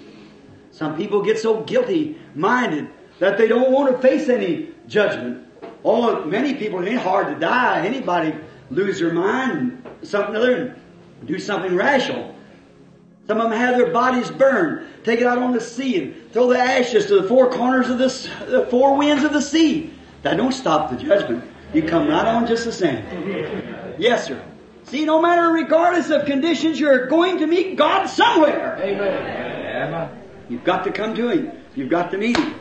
Some 0.72 0.96
people 0.98 1.22
get 1.24 1.40
so 1.40 1.64
guilty 1.64 2.20
minded 2.34 2.90
that 3.20 3.38
they 3.38 3.48
don't 3.48 3.72
want 3.72 3.96
to 3.96 4.02
face 4.02 4.30
any 4.30 4.70
judgment. 4.88 5.48
Oh, 5.84 6.24
many 6.26 6.56
people, 6.56 6.82
it 6.82 6.90
ain't 6.90 7.02
hard 7.02 7.28
to 7.34 7.40
die. 7.40 7.86
Anybody 7.86 8.34
lose 8.70 9.00
their 9.00 9.14
mind 9.14 9.52
and 9.52 10.08
something 10.08 10.36
other 10.36 10.76
and 11.20 11.28
do 11.28 11.40
something 11.40 11.76
rational. 11.76 12.36
Some 13.28 13.42
of 13.42 13.50
them 13.50 13.60
have 13.60 13.78
their 13.78 13.92
bodies 13.92 14.32
burned, 14.32 14.88
take 15.04 15.20
it 15.20 15.28
out 15.28 15.38
on 15.38 15.52
the 15.52 15.60
sea 15.60 16.02
and 16.02 16.32
throw 16.32 16.48
the 16.48 16.58
ashes 16.58 17.08
to 17.08 17.22
the 17.22 17.28
four 17.28 17.50
corners 17.50 17.90
of 17.90 17.98
the, 17.98 18.08
the 18.46 18.68
four 18.68 18.98
winds 18.98 19.26
of 19.26 19.34
the 19.34 19.42
sea. 19.42 19.94
That 20.22 20.38
don't 20.38 20.54
stop 20.54 20.90
the 20.90 20.96
judgment. 20.96 21.44
You 21.74 21.84
come 21.84 22.08
right 22.08 22.26
on 22.26 22.48
just 22.48 22.64
the 22.64 22.72
same. 22.72 23.06
Yes, 23.98 24.28
sir. 24.28 24.42
See, 24.86 25.04
no 25.04 25.22
matter 25.22 25.52
regardless 25.52 26.10
of 26.10 26.26
conditions, 26.26 26.80
you're 26.80 27.08
going 27.08 27.40
to 27.40 27.48
meet 27.48 27.76
God 27.76 28.06
somewhere. 28.08 28.80
Amen. 28.82 30.10
You've 30.48 30.64
got 30.64 30.86
to 30.86 30.92
come 30.92 31.14
to 31.16 31.28
Him. 31.28 31.52
You've 31.76 31.90
got 31.90 32.12
to 32.12 32.18
meet 32.18 32.38
Him. 32.38 32.56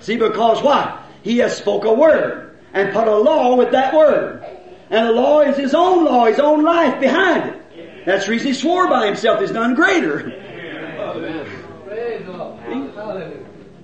See, 0.00 0.18
because 0.18 0.62
why? 0.62 1.02
He 1.22 1.38
has 1.38 1.56
spoke 1.56 1.84
a 1.84 1.92
word 1.92 2.58
and 2.74 2.92
put 2.92 3.08
a 3.08 3.16
law 3.16 3.56
with 3.56 3.70
that 3.72 3.94
word. 3.94 4.44
And 4.90 5.08
the 5.08 5.12
law 5.12 5.40
is 5.40 5.56
His 5.56 5.74
own 5.74 6.04
law, 6.04 6.26
His 6.26 6.38
own 6.38 6.62
life 6.62 7.00
behind 7.00 7.50
it. 7.50 7.59
That's 8.04 8.26
the 8.26 8.32
reason 8.32 8.48
He 8.48 8.54
swore 8.54 8.88
by 8.88 9.06
Himself 9.06 9.40
He's 9.40 9.50
none 9.50 9.74
greater. 9.74 10.30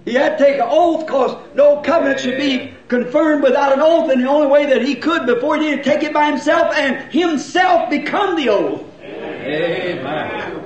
He 0.07 0.15
had 0.15 0.39
to 0.39 0.45
take 0.45 0.57
an 0.57 0.69
oath 0.69 1.05
because 1.05 1.37
no 1.57 1.81
covenant 1.83 2.21
should 2.21 2.39
be 2.39 2.73
confirmed 2.87 3.43
without 3.43 3.73
an 3.73 3.81
oath, 3.81 4.09
and 4.09 4.23
the 4.23 4.29
only 4.29 4.47
way 4.47 4.67
that 4.67 4.83
he 4.83 4.95
could 4.95 5.27
before 5.27 5.57
he 5.59 5.71
did 5.71 5.85
take 5.85 6.05
it 6.05 6.15
by 6.15 6.27
himself 6.27 6.73
and 6.77 7.13
himself 7.13 7.91
become 7.91 8.37
the 8.37 8.49
oath. 8.49 8.85
Amen. 9.03 10.63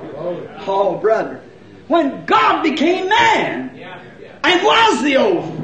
Oh, 0.67 0.99
brother. 1.01 1.41
When 1.87 2.23
God 2.25 2.61
became 2.61 3.09
man 3.09 3.69
and 4.43 4.63
was 4.63 5.03
the 5.03 5.17
oath, 5.17 5.59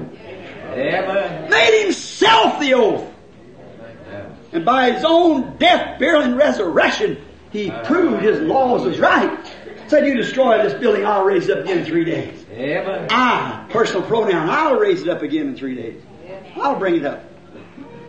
Amen. 0.73 1.49
made 1.49 1.83
himself 1.83 2.59
the 2.59 2.73
oath. 2.73 3.13
And 4.53 4.65
by 4.65 4.91
his 4.91 5.03
own 5.05 5.57
death, 5.57 5.99
burial, 5.99 6.23
and 6.23 6.35
resurrection, 6.35 7.23
he 7.57 7.71
proved 7.83 8.21
his 8.21 8.39
laws 8.41 8.85
was 8.85 8.99
right. 8.99 9.35
Said, 9.87 10.05
you 10.05 10.15
destroy 10.15 10.61
this 10.61 10.73
building, 10.73 11.05
I'll 11.05 11.23
raise 11.23 11.47
it 11.47 11.57
up 11.57 11.63
again 11.63 11.79
in 11.79 11.85
three 11.85 12.03
days. 12.03 12.45
I, 13.09 13.65
personal 13.69 14.03
pronoun, 14.03 14.49
I'll 14.49 14.75
raise 14.75 15.01
it 15.01 15.07
up 15.07 15.23
again 15.23 15.47
in 15.47 15.55
three 15.55 15.75
days. 15.75 16.01
I'll 16.57 16.77
bring 16.77 16.97
it 16.97 17.05
up. 17.05 17.23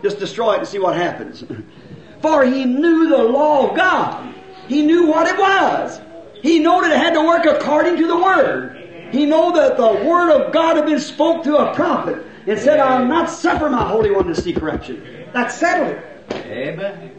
Just 0.02 0.19
destroy 0.19 0.55
it 0.55 0.59
and 0.59 0.69
see 0.69 0.78
what 0.78 0.97
happens. 0.97 1.45
For 2.23 2.45
he 2.45 2.64
knew 2.64 3.09
the 3.09 3.23
law 3.23 3.71
of 3.71 3.76
God. 3.76 4.35
He 4.67 4.83
knew 4.83 5.07
what 5.07 5.26
it 5.28 5.38
was. 5.38 6.00
He 6.43 6.59
knew 6.59 6.83
that 6.83 6.90
it 6.90 6.99
had 6.99 7.14
to 7.14 7.23
work 7.23 7.47
according 7.47 7.97
to 7.97 8.07
the 8.07 8.17
Word. 8.17 9.09
He 9.12 9.25
knew 9.25 9.52
that 9.55 9.76
the 9.76 10.05
Word 10.05 10.31
of 10.31 10.52
God 10.52 10.76
had 10.76 10.85
been 10.87 11.00
spoke 11.00 11.45
to 11.45 11.57
a 11.57 11.75
prophet 11.75 12.23
and 12.47 12.59
said, 12.59 12.81
I'll 12.81 13.07
not 13.07 13.31
suffer 13.31 13.71
my 13.71 13.87
Holy 13.88 14.11
One 14.11 14.26
to 14.26 14.35
see 14.35 14.52
corruption. 14.52 15.26
That 15.33 15.52
settled 15.52 15.97
it. 15.97 16.35
Amen. 16.47 17.12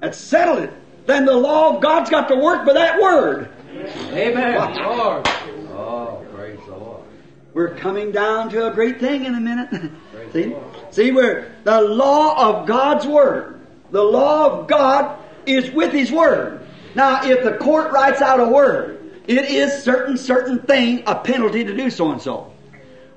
That 0.00 0.14
settled 0.14 0.60
it. 0.60 0.72
Then 1.06 1.24
the 1.24 1.36
law 1.36 1.74
of 1.74 1.82
God's 1.82 2.10
got 2.10 2.28
to 2.28 2.36
work 2.36 2.66
by 2.66 2.74
that 2.74 3.00
Word. 3.00 3.50
Amen. 4.10 4.54
Lord. 4.54 5.26
Oh, 5.70 6.24
praise 6.34 6.58
the 6.66 6.76
Lord. 6.76 7.02
We're 7.54 7.74
coming 7.76 8.12
down 8.12 8.50
to 8.50 8.66
a 8.66 8.74
great 8.74 9.00
thing 9.00 9.24
in 9.24 9.34
a 9.34 9.40
minute. 9.40 9.90
See? 10.32 10.54
See, 10.90 11.12
we're 11.12 11.52
the 11.64 11.80
law 11.80 12.50
of 12.60 12.66
God's 12.66 13.06
Word, 13.06 13.60
the 13.90 14.02
law 14.02 14.60
of 14.60 14.68
God 14.68 15.18
is 15.46 15.70
with 15.70 15.92
His 15.92 16.10
Word. 16.10 16.66
Now, 16.96 17.28
if 17.28 17.44
the 17.44 17.52
court 17.52 17.92
writes 17.92 18.22
out 18.22 18.40
a 18.40 18.48
word, 18.48 19.20
it 19.28 19.50
is 19.50 19.82
certain, 19.82 20.16
certain 20.16 20.60
thing, 20.60 21.02
a 21.06 21.14
penalty 21.14 21.62
to 21.62 21.76
do 21.76 21.90
so 21.90 22.10
and 22.10 22.22
so. 22.22 22.52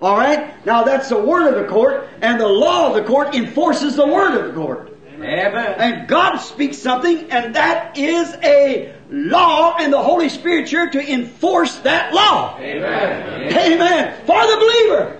Alright? 0.01 0.65
Now 0.65 0.83
that's 0.83 1.07
the 1.07 1.19
word 1.19 1.53
of 1.53 1.63
the 1.63 1.69
court, 1.69 2.09
and 2.21 2.39
the 2.39 2.47
law 2.47 2.89
of 2.89 2.95
the 2.95 3.03
court 3.03 3.35
enforces 3.35 3.95
the 3.95 4.05
word 4.05 4.35
of 4.35 4.47
the 4.47 4.53
court. 4.53 4.97
Amen. 5.23 5.75
And 5.77 6.07
God 6.07 6.37
speaks 6.37 6.77
something, 6.77 7.29
and 7.31 7.55
that 7.55 7.97
is 7.97 8.33
a 8.43 8.93
law, 9.09 9.75
and 9.79 9.91
the 9.91 10.01
Holy 10.01 10.29
Spirit's 10.29 10.71
here 10.71 10.89
to 10.89 11.11
enforce 11.13 11.75
that 11.79 12.13
law. 12.13 12.57
Amen. 12.59 13.53
Amen. 13.53 14.25
For 14.25 14.41
the 14.41 14.57
believer. 14.57 15.15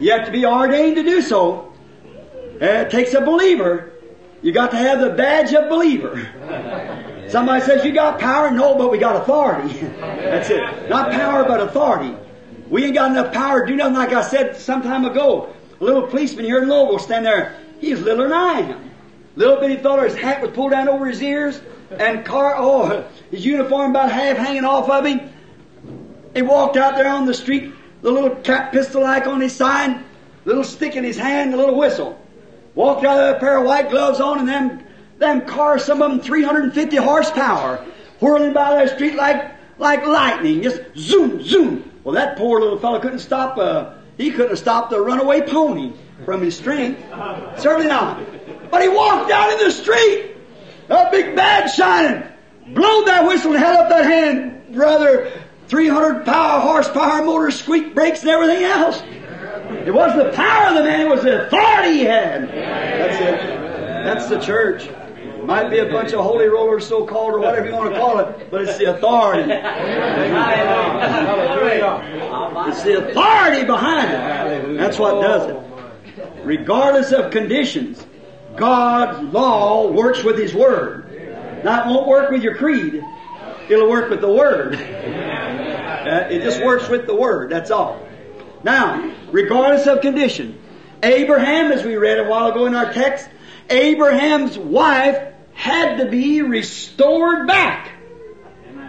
You 0.00 0.12
have 0.12 0.26
to 0.26 0.32
be 0.32 0.44
ordained 0.46 0.96
to 0.96 1.02
do 1.02 1.20
so. 1.22 1.72
Uh, 2.60 2.64
It 2.64 2.90
takes 2.90 3.14
a 3.14 3.20
believer. 3.20 3.92
You 4.42 4.52
got 4.52 4.70
to 4.70 4.76
have 4.76 5.00
the 5.00 5.10
badge 5.10 5.52
of 5.52 5.68
believer. 5.68 6.26
Somebody 7.28 7.62
says 7.64 7.84
you 7.84 7.92
got 7.92 8.18
power. 8.18 8.50
No, 8.50 8.74
but 8.76 8.90
we 8.90 8.98
got 8.98 9.16
authority. 9.16 9.78
That's 10.00 10.48
it. 10.50 10.88
Not 10.88 11.12
power, 11.12 11.44
but 11.44 11.60
authority. 11.60 12.16
We 12.68 12.84
ain't 12.84 12.94
got 12.94 13.10
enough 13.10 13.32
power 13.34 13.60
to 13.60 13.66
do 13.66 13.76
nothing. 13.76 13.94
Like 13.94 14.12
I 14.12 14.22
said 14.22 14.56
some 14.56 14.82
time 14.82 15.04
ago, 15.04 15.52
a 15.80 15.84
little 15.84 16.06
policeman 16.06 16.44
here 16.46 16.62
in 16.62 16.68
Louisville 16.68 16.98
stand 16.98 17.26
there. 17.26 17.56
He's 17.80 18.00
littler 18.00 18.28
than 18.28 18.36
I 18.36 18.60
am. 18.60 18.90
Little 19.36 19.56
bitty 19.56 19.76
feller, 19.76 20.04
his 20.04 20.16
hat 20.16 20.42
was 20.42 20.50
pulled 20.50 20.72
down 20.72 20.88
over 20.88 21.06
his 21.06 21.22
ears, 21.22 21.60
and 21.90 22.24
car, 22.24 22.54
oh, 22.56 23.04
his 23.30 23.44
uniform 23.44 23.92
about 23.92 24.12
half 24.12 24.36
hanging 24.36 24.64
off 24.64 24.90
of 24.90 25.06
him. 25.06 25.32
He 26.34 26.42
walked 26.42 26.76
out 26.76 26.96
there 26.96 27.08
on 27.08 27.26
the 27.26 27.34
street, 27.34 27.72
the 28.02 28.10
little 28.10 28.36
cap 28.36 28.72
pistol 28.72 29.02
like 29.02 29.26
on 29.26 29.40
his 29.40 29.54
side, 29.54 30.04
little 30.44 30.64
stick 30.64 30.94
in 30.94 31.04
his 31.04 31.16
hand, 31.16 31.54
a 31.54 31.56
little 31.56 31.76
whistle. 31.76 32.20
Walked 32.74 33.04
out 33.04 33.16
there, 33.16 33.34
a 33.34 33.40
pair 33.40 33.58
of 33.58 33.64
white 33.64 33.90
gloves 33.90 34.20
on, 34.20 34.40
and 34.40 34.48
them, 34.48 34.84
them 35.18 35.46
cars, 35.46 35.84
some 35.84 36.02
of 36.02 36.10
them 36.10 36.20
350 36.20 36.96
horsepower, 36.96 37.84
whirling 38.20 38.52
by 38.52 38.74
that 38.74 38.94
street 38.94 39.14
like, 39.14 39.52
like 39.78 40.06
lightning, 40.06 40.62
just 40.62 40.82
zoom, 40.96 41.42
zoom. 41.42 41.90
Well, 42.04 42.14
that 42.14 42.36
poor 42.36 42.60
little 42.60 42.78
fellow 42.78 43.00
couldn't 43.00 43.20
stop, 43.20 43.56
uh, 43.58 43.94
he 44.18 44.30
couldn't 44.30 44.50
have 44.50 44.58
stopped 44.58 44.92
a 44.92 45.00
runaway 45.00 45.40
pony 45.40 45.94
from 46.24 46.42
his 46.42 46.56
strength. 46.56 47.02
Certainly 47.58 47.88
not. 47.88 48.20
But 48.70 48.82
he 48.82 48.88
walked 48.88 49.30
out 49.30 49.52
in 49.52 49.58
the 49.58 49.70
street, 49.72 50.36
a 50.88 51.08
big 51.10 51.34
badge 51.34 51.72
shining, 51.74 52.22
blowed 52.68 53.06
that 53.06 53.26
whistle 53.26 53.52
and 53.52 53.60
held 53.60 53.76
up 53.76 53.88
that 53.88 54.04
hand, 54.04 54.74
brother. 54.74 55.30
300 55.68 56.24
power 56.24 56.60
horsepower 56.60 57.22
motor, 57.24 57.50
squeak 57.52 57.94
brakes, 57.94 58.22
and 58.22 58.30
everything 58.30 58.64
else. 58.64 59.02
It 59.86 59.94
wasn't 59.94 60.24
the 60.24 60.32
power 60.32 60.68
of 60.70 60.74
the 60.74 60.82
man, 60.82 61.06
it 61.06 61.08
was 61.08 61.22
the 61.22 61.46
authority 61.46 61.98
he 61.98 62.04
had. 62.04 62.48
That's 62.48 63.20
it. 63.20 63.40
That's 64.04 64.26
the 64.28 64.40
church. 64.40 64.88
Might 65.44 65.70
be 65.70 65.78
a 65.78 65.86
bunch 65.86 66.12
of 66.12 66.24
holy 66.24 66.48
rollers, 66.48 66.86
so 66.86 67.06
called, 67.06 67.34
or 67.34 67.38
whatever 67.38 67.68
you 67.68 67.74
want 67.74 67.92
to 67.94 67.98
call 68.00 68.18
it, 68.18 68.50
but 68.50 68.62
it's 68.62 68.76
the 68.78 68.96
authority. 68.96 69.50
It's 72.68 72.82
the 72.82 73.08
authority 73.08 73.64
behind 73.64 74.10
it. 74.12 74.76
That's 74.76 74.98
what 74.98 75.22
does 75.22 75.46
it. 75.50 75.56
Regardless 76.50 77.12
of 77.12 77.30
conditions, 77.30 78.04
God's 78.56 79.22
law 79.32 79.88
works 79.92 80.24
with 80.24 80.36
His 80.36 80.52
Word. 80.52 81.62
Now, 81.62 81.84
it 81.84 81.94
won't 81.94 82.08
work 82.08 82.32
with 82.32 82.42
your 82.42 82.56
creed. 82.56 83.00
It'll 83.68 83.88
work 83.88 84.10
with 84.10 84.20
the 84.20 84.32
Word. 84.32 84.74
Uh, 84.74 86.26
it 86.28 86.42
just 86.42 86.60
works 86.60 86.88
with 86.88 87.06
the 87.06 87.14
Word, 87.14 87.50
that's 87.52 87.70
all. 87.70 88.04
Now, 88.64 89.14
regardless 89.30 89.86
of 89.86 90.00
condition, 90.00 90.58
Abraham, 91.04 91.70
as 91.70 91.84
we 91.84 91.94
read 91.94 92.18
a 92.18 92.28
while 92.28 92.50
ago 92.50 92.66
in 92.66 92.74
our 92.74 92.92
text, 92.92 93.28
Abraham's 93.68 94.58
wife 94.58 95.32
had 95.52 95.98
to 95.98 96.06
be 96.06 96.42
restored 96.42 97.46
back. 97.46 97.92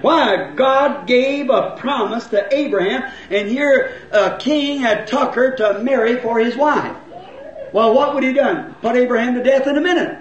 Why? 0.01 0.51
God 0.55 1.05
gave 1.05 1.51
a 1.51 1.75
promise 1.77 2.25
to 2.29 2.51
Abraham, 2.51 3.03
and 3.29 3.47
here 3.47 4.01
a 4.11 4.37
king 4.39 4.79
had 4.79 5.05
took 5.05 5.35
her 5.35 5.55
to 5.57 5.83
marry 5.83 6.19
for 6.19 6.39
his 6.39 6.55
wife. 6.55 6.97
Well, 7.73 7.93
what 7.93 8.13
would 8.13 8.23
he 8.23 8.33
done? 8.33 8.75
Put 8.81 8.95
Abraham 8.95 9.35
to 9.35 9.43
death 9.43 9.67
in 9.67 9.77
a 9.77 9.81
minute. 9.81 10.19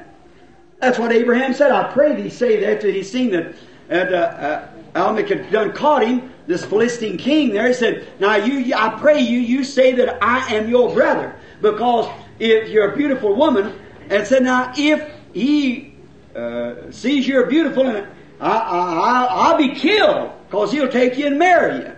That's 0.81 0.99
what 0.99 1.13
Abraham 1.13 1.53
said. 1.53 1.71
I 1.71 1.93
pray 1.93 2.15
thee 2.15 2.31
say 2.31 2.61
that 2.61 2.77
after 2.77 2.91
he 2.91 3.03
seen 3.03 3.31
that, 3.31 3.55
that 3.89 4.13
uh, 4.13 4.17
uh, 4.17 4.69
Almec 4.95 5.29
had 5.29 5.51
done 5.51 5.73
caught 5.73 6.07
him, 6.07 6.33
this 6.51 6.65
Philistine 6.65 7.17
king 7.17 7.51
there. 7.51 7.69
He 7.69 7.75
said, 7.75 8.09
Now 8.19 8.37
you, 8.37 8.75
I 8.75 8.99
pray 8.99 9.21
you, 9.21 9.39
you 9.39 9.63
say 9.63 9.93
that 9.93 10.23
I 10.23 10.55
am 10.55 10.69
your 10.69 10.93
brother. 10.93 11.35
Because 11.63 12.11
if 12.39 12.69
you're 12.69 12.93
a 12.93 12.97
beautiful 12.97 13.35
woman, 13.35 13.79
and 14.09 14.27
said, 14.27 14.43
Now 14.43 14.73
if 14.77 15.09
he 15.33 15.95
uh, 16.35 16.91
sees 16.91 17.27
you're 17.27 17.47
beautiful, 17.47 17.87
and 17.87 18.07
I, 18.41 18.51
I, 18.51 19.25
I, 19.25 19.51
will 19.53 19.59
be 19.59 19.75
killed, 19.75 20.33
because 20.47 20.73
he'll 20.73 20.89
take 20.89 21.17
you 21.17 21.27
and 21.27 21.39
marry 21.39 21.79
you. 21.79 21.93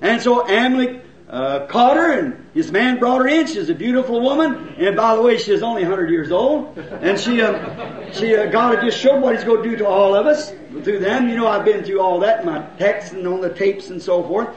And 0.00 0.22
so 0.22 0.46
Amalek 0.48 1.02
uh, 1.28 1.66
caught 1.66 1.96
her, 1.96 2.18
and 2.18 2.46
his 2.54 2.72
man 2.72 2.98
brought 2.98 3.20
her 3.20 3.28
in. 3.28 3.46
She's 3.46 3.68
a 3.68 3.74
beautiful 3.74 4.20
woman, 4.20 4.74
and 4.78 4.96
by 4.96 5.14
the 5.14 5.22
way, 5.22 5.36
she 5.36 5.48
she's 5.48 5.62
only 5.62 5.82
100 5.82 6.10
years 6.10 6.30
old. 6.30 6.78
And 6.78 7.18
she, 7.18 7.40
uh, 7.42 8.10
she, 8.12 8.36
uh, 8.36 8.46
God 8.46 8.76
had 8.76 8.84
just 8.84 8.98
showed 8.98 9.20
what 9.20 9.34
He's 9.34 9.44
going 9.44 9.62
to 9.62 9.68
do 9.70 9.76
to 9.76 9.86
all 9.86 10.14
of 10.14 10.26
us 10.26 10.50
through 10.50 11.00
them. 11.00 11.28
You 11.28 11.36
know, 11.36 11.46
I've 11.46 11.64
been 11.64 11.84
through 11.84 12.00
all 12.00 12.20
that 12.20 12.40
in 12.40 12.46
my 12.46 12.62
texts 12.78 13.12
and 13.12 13.26
on 13.26 13.40
the 13.40 13.52
tapes 13.52 13.90
and 13.90 14.00
so 14.00 14.22
forth, 14.22 14.48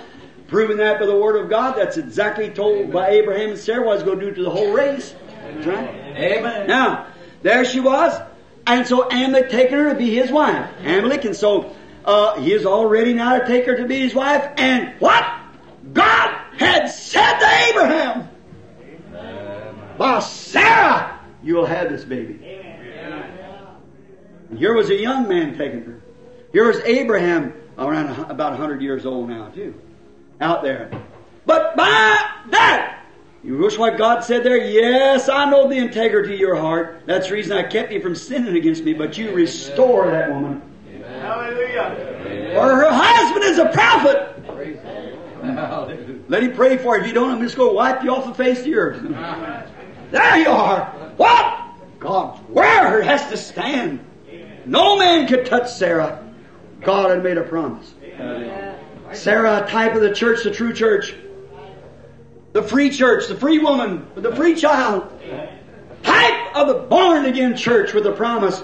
proving 0.47 0.77
that 0.77 0.99
by 0.99 1.05
the 1.05 1.17
Word 1.17 1.41
of 1.41 1.49
God. 1.49 1.75
That's 1.75 1.97
exactly 1.97 2.49
told 2.49 2.91
by 2.91 3.09
Abraham 3.09 3.51
and 3.51 3.59
Sarah 3.59 3.85
what 3.85 3.97
He's 3.97 4.03
going 4.03 4.19
to 4.19 4.25
do 4.25 4.35
to 4.35 4.43
the 4.43 4.49
whole 4.49 4.71
race. 4.71 5.15
That's 5.27 5.67
right. 5.67 5.89
Amen. 5.89 6.67
Now, 6.67 7.07
there 7.41 7.65
she 7.65 7.79
was, 7.79 8.17
and 8.67 8.87
so 8.87 9.09
Amalek 9.09 9.49
taken 9.49 9.77
her 9.77 9.89
to 9.89 9.95
be 9.95 10.13
his 10.13 10.31
wife. 10.31 10.69
Amalek, 10.81 11.25
and 11.25 11.35
so 11.35 11.75
uh, 12.05 12.39
he 12.39 12.53
is 12.53 12.65
all 12.65 12.85
ready 12.85 13.13
now 13.13 13.39
to 13.39 13.47
take 13.47 13.65
her 13.65 13.77
to 13.77 13.85
be 13.85 13.99
his 13.99 14.13
wife. 14.13 14.47
And 14.57 14.93
what? 14.99 15.25
God 15.93 16.37
had 16.61 16.87
said 16.87 17.39
to 17.39 17.47
Abraham, 17.69 18.29
by 19.97 20.19
Sarah, 20.19 21.19
you 21.43 21.55
will 21.55 21.65
have 21.65 21.89
this 21.89 22.03
baby. 22.03 22.39
And 24.49 24.57
here 24.59 24.73
was 24.73 24.89
a 24.89 24.95
young 24.95 25.27
man 25.27 25.57
taking 25.57 25.83
her. 25.83 26.01
Here 26.51 26.67
was 26.67 26.79
Abraham, 26.81 27.53
around 27.77 28.07
a, 28.07 28.29
about 28.29 28.51
100 28.51 28.81
years 28.81 29.05
old 29.05 29.29
now, 29.29 29.49
too, 29.49 29.73
out 30.39 30.63
there. 30.63 30.91
But 31.45 31.75
by 31.75 32.17
that, 32.49 33.05
you 33.43 33.57
wish 33.57 33.77
what 33.77 33.97
God 33.97 34.23
said 34.23 34.43
there? 34.43 34.57
Yes, 34.57 35.29
I 35.29 35.49
know 35.49 35.67
the 35.67 35.77
integrity 35.77 36.33
of 36.33 36.39
your 36.39 36.55
heart. 36.55 37.03
That's 37.05 37.27
the 37.27 37.33
reason 37.33 37.57
I 37.57 37.63
kept 37.63 37.91
you 37.91 38.01
from 38.01 38.13
sinning 38.13 38.55
against 38.55 38.83
me, 38.83 38.93
but 38.93 39.17
you 39.17 39.31
restore 39.31 40.11
that 40.11 40.29
woman. 40.29 40.61
Hallelujah. 41.21 42.53
Or 42.57 42.75
her 42.75 42.89
husband 42.91 43.45
is 43.45 43.57
a 43.57 43.69
prophet. 43.69 44.35
Hallelujah. 45.41 46.10
Let 46.31 46.43
him 46.43 46.53
pray 46.53 46.77
for 46.77 46.95
you. 46.95 47.01
If 47.01 47.07
you 47.09 47.13
don't, 47.13 47.29
I'm 47.29 47.41
just 47.41 47.57
going 47.57 47.71
to 47.71 47.75
wipe 47.75 48.03
you 48.05 48.15
off 48.15 48.25
the 48.25 48.33
face 48.33 48.59
of 48.59 48.63
the 48.65 48.75
earth. 48.75 49.67
There 50.11 50.37
you 50.39 50.49
are. 50.49 50.87
What? 51.15 51.57
God's 51.99 52.41
word 52.49 53.03
has 53.03 53.29
to 53.29 53.37
stand. 53.37 54.05
No 54.65 54.97
man 54.97 55.25
could 55.25 55.45
touch 55.45 55.71
Sarah. 55.71 56.21
God 56.81 57.11
had 57.11 57.23
made 57.23 57.37
a 57.37 57.43
promise. 57.43 57.93
Sarah, 59.13 59.63
a 59.63 59.69
type 59.69 59.95
of 59.95 60.01
the 60.01 60.13
church, 60.13 60.43
the 60.43 60.51
true 60.51 60.73
church. 60.73 61.15
The 62.51 62.61
free 62.61 62.89
church, 62.89 63.27
the 63.29 63.35
free 63.35 63.59
woman, 63.59 64.05
the 64.15 64.35
free 64.35 64.55
child. 64.55 65.17
Type 66.03 66.55
of 66.57 66.67
the 66.67 66.73
born 66.73 67.25
again 67.25 67.55
church 67.55 67.93
with 67.93 68.05
a 68.05 68.11
promise. 68.11 68.61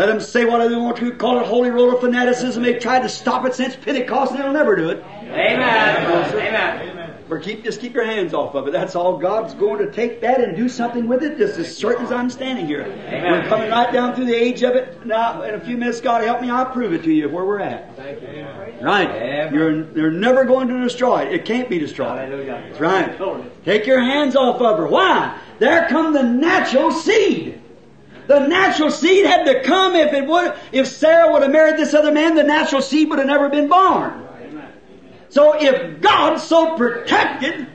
Let 0.00 0.06
them 0.06 0.18
say 0.18 0.46
what 0.46 0.66
they 0.66 0.74
want 0.74 0.96
to, 0.96 1.12
call 1.12 1.40
it 1.40 1.46
holy 1.46 1.68
roller 1.68 2.00
fanaticism. 2.00 2.62
They've 2.62 2.80
tried 2.80 3.02
to 3.02 3.08
stop 3.10 3.44
it 3.44 3.54
since 3.54 3.76
Pentecost 3.76 4.32
and 4.32 4.40
they'll 4.40 4.50
never 4.50 4.74
do 4.74 4.88
it. 4.88 5.04
Amen. 5.24 6.88
Amen. 6.88 7.14
Or 7.28 7.38
keep 7.38 7.64
just 7.64 7.82
keep 7.82 7.92
your 7.92 8.06
hands 8.06 8.32
off 8.32 8.54
of 8.54 8.66
it. 8.66 8.70
That's 8.70 8.96
all. 8.96 9.18
God's 9.18 9.52
going 9.52 9.84
to 9.84 9.92
take 9.92 10.22
that 10.22 10.40
and 10.40 10.56
do 10.56 10.70
something 10.70 11.06
with 11.06 11.22
it, 11.22 11.36
just 11.36 11.58
as 11.58 11.76
certain 11.76 12.06
as 12.06 12.12
I'm 12.12 12.30
standing 12.30 12.66
here. 12.66 12.84
We're 12.86 13.46
coming 13.46 13.68
right 13.68 13.92
down 13.92 14.14
through 14.14 14.24
the 14.24 14.34
age 14.34 14.62
of 14.62 14.74
it. 14.74 15.04
Now, 15.04 15.42
in 15.42 15.54
a 15.54 15.60
few 15.60 15.76
minutes, 15.76 16.00
God 16.00 16.24
help 16.24 16.40
me, 16.40 16.48
I'll 16.48 16.72
prove 16.72 16.94
it 16.94 17.02
to 17.02 17.12
you 17.12 17.28
where 17.28 17.44
we're 17.44 17.60
at. 17.60 17.94
Thank 17.94 18.22
you. 18.22 18.46
Right. 18.82 19.52
You're, 19.52 19.94
you're 19.94 20.10
never 20.10 20.46
going 20.46 20.68
to 20.68 20.80
destroy 20.82 21.26
it. 21.26 21.34
It 21.34 21.44
can't 21.44 21.68
be 21.68 21.78
destroyed. 21.78 22.18
Hallelujah. 22.18 22.68
That's 22.70 22.80
right. 22.80 23.64
Take 23.66 23.84
your 23.84 24.00
hands 24.00 24.34
off 24.34 24.62
of 24.62 24.78
her. 24.78 24.86
Why? 24.86 25.38
There 25.58 25.86
come 25.88 26.14
the 26.14 26.22
natural 26.22 26.90
seed. 26.90 27.60
The 28.30 28.46
natural 28.46 28.92
seed 28.92 29.26
had 29.26 29.42
to 29.46 29.60
come 29.64 29.96
if 29.96 30.12
it 30.12 30.24
would, 30.24 30.54
if 30.70 30.86
Sarah 30.86 31.32
would 31.32 31.42
have 31.42 31.50
married 31.50 31.76
this 31.76 31.94
other 31.94 32.12
man, 32.12 32.36
the 32.36 32.44
natural 32.44 32.80
seed 32.80 33.10
would 33.10 33.18
have 33.18 33.26
never 33.26 33.48
been 33.48 33.66
born. 33.66 34.24
So 35.30 35.60
if 35.60 36.00
God 36.00 36.36
so 36.36 36.76
protected 36.76 37.66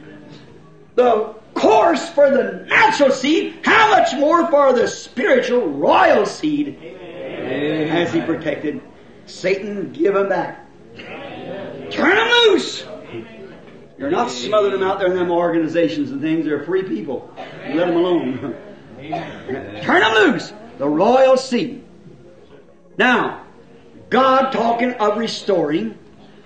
the 0.96 1.36
course 1.56 2.08
for 2.08 2.30
the 2.30 2.66
natural 2.70 3.12
seed, 3.12 3.60
how 3.66 3.90
much 3.90 4.16
more 4.16 4.50
for 4.50 4.72
the 4.72 4.88
spiritual 4.88 5.68
royal 5.68 6.26
seed 6.26 6.78
has 6.80 8.14
He 8.14 8.22
protected? 8.22 8.82
Satan, 9.26 9.92
give 9.92 10.16
him 10.16 10.30
back. 10.30 10.66
Turn 10.96 12.18
him 12.18 12.28
loose. 12.48 12.86
You're 13.98 14.10
not 14.10 14.32
smothering 14.32 14.80
them 14.80 14.84
out 14.84 15.00
there 15.00 15.10
in 15.12 15.18
them 15.18 15.32
organizations 15.32 16.12
and 16.12 16.22
things. 16.22 16.46
They're 16.46 16.64
free 16.64 16.84
people. 16.84 17.30
Let 17.36 17.88
them 17.88 17.98
alone. 17.98 18.56
Turn 19.10 20.02
them 20.02 20.14
loose. 20.14 20.54
The 20.78 20.88
royal 20.88 21.38
seed. 21.38 21.84
Now, 22.98 23.46
God 24.10 24.52
talking 24.52 24.94
of 24.94 25.18
restoring. 25.18 25.98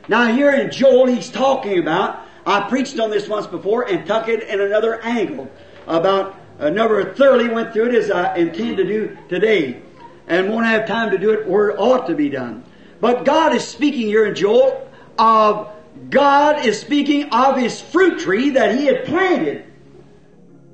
Now 0.07 0.33
here 0.33 0.51
in 0.51 0.71
Joel, 0.71 1.07
he's 1.07 1.29
talking 1.29 1.79
about, 1.79 2.25
I 2.45 2.67
preached 2.69 2.99
on 2.99 3.09
this 3.09 3.27
once 3.27 3.47
before 3.47 3.87
and 3.87 4.05
took 4.05 4.27
it 4.27 4.43
in 4.43 4.59
another 4.59 5.01
angle 5.01 5.49
about, 5.87 6.35
uh, 6.59 6.69
never 6.69 7.13
thoroughly 7.13 7.49
went 7.49 7.73
through 7.73 7.89
it 7.89 7.95
as 7.95 8.11
I 8.11 8.35
intend 8.35 8.77
to 8.77 8.83
do 8.83 9.17
today. 9.29 9.81
And 10.27 10.49
won't 10.49 10.65
have 10.65 10.87
time 10.87 11.11
to 11.11 11.17
do 11.17 11.31
it 11.31 11.47
where 11.47 11.69
it 11.69 11.79
ought 11.79 12.07
to 12.07 12.15
be 12.15 12.29
done. 12.29 12.63
But 13.01 13.25
God 13.25 13.55
is 13.55 13.67
speaking 13.67 14.07
here 14.07 14.25
in 14.25 14.35
Joel 14.35 14.87
of, 15.17 15.71
God 16.09 16.65
is 16.65 16.79
speaking 16.79 17.29
of 17.31 17.57
His 17.57 17.81
fruit 17.81 18.19
tree 18.19 18.51
that 18.51 18.77
He 18.77 18.85
had 18.85 19.05
planted. 19.05 19.65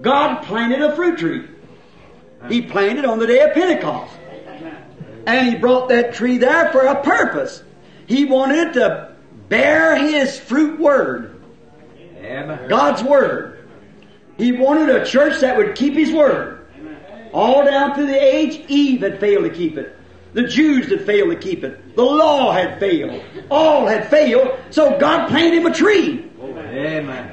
God 0.01 0.43
planted 0.43 0.81
a 0.81 0.95
fruit 0.95 1.17
tree. 1.17 1.47
He 2.49 2.61
planted 2.61 3.05
on 3.05 3.19
the 3.19 3.27
day 3.27 3.39
of 3.39 3.53
Pentecost. 3.53 4.13
And 5.25 5.47
He 5.47 5.55
brought 5.55 5.89
that 5.89 6.13
tree 6.13 6.37
there 6.37 6.71
for 6.71 6.85
a 6.85 7.01
purpose. 7.03 7.63
He 8.07 8.25
wanted 8.25 8.67
it 8.67 8.73
to 8.73 9.15
bear 9.49 9.95
His 9.95 10.39
fruit 10.39 10.79
word. 10.79 11.41
God's 12.67 13.03
Word. 13.03 13.67
He 14.37 14.51
wanted 14.51 14.89
a 14.89 15.05
church 15.05 15.39
that 15.41 15.57
would 15.57 15.75
keep 15.75 15.93
His 15.93 16.11
Word. 16.11 16.67
All 17.33 17.65
down 17.65 17.95
through 17.95 18.07
the 18.07 18.21
age, 18.21 18.63
Eve 18.67 19.01
had 19.01 19.19
failed 19.19 19.43
to 19.43 19.49
keep 19.49 19.77
it. 19.77 19.95
The 20.33 20.43
Jews 20.43 20.89
had 20.89 21.05
failed 21.05 21.31
to 21.31 21.37
keep 21.37 21.63
it. 21.63 21.95
The 21.95 22.03
law 22.03 22.51
had 22.51 22.79
failed. 22.79 23.23
All 23.49 23.87
had 23.87 24.09
failed. 24.09 24.57
So 24.69 24.97
God 24.99 25.29
planted 25.29 25.59
him 25.59 25.65
a 25.65 25.73
tree. 25.73 26.29
Amen. 26.41 27.31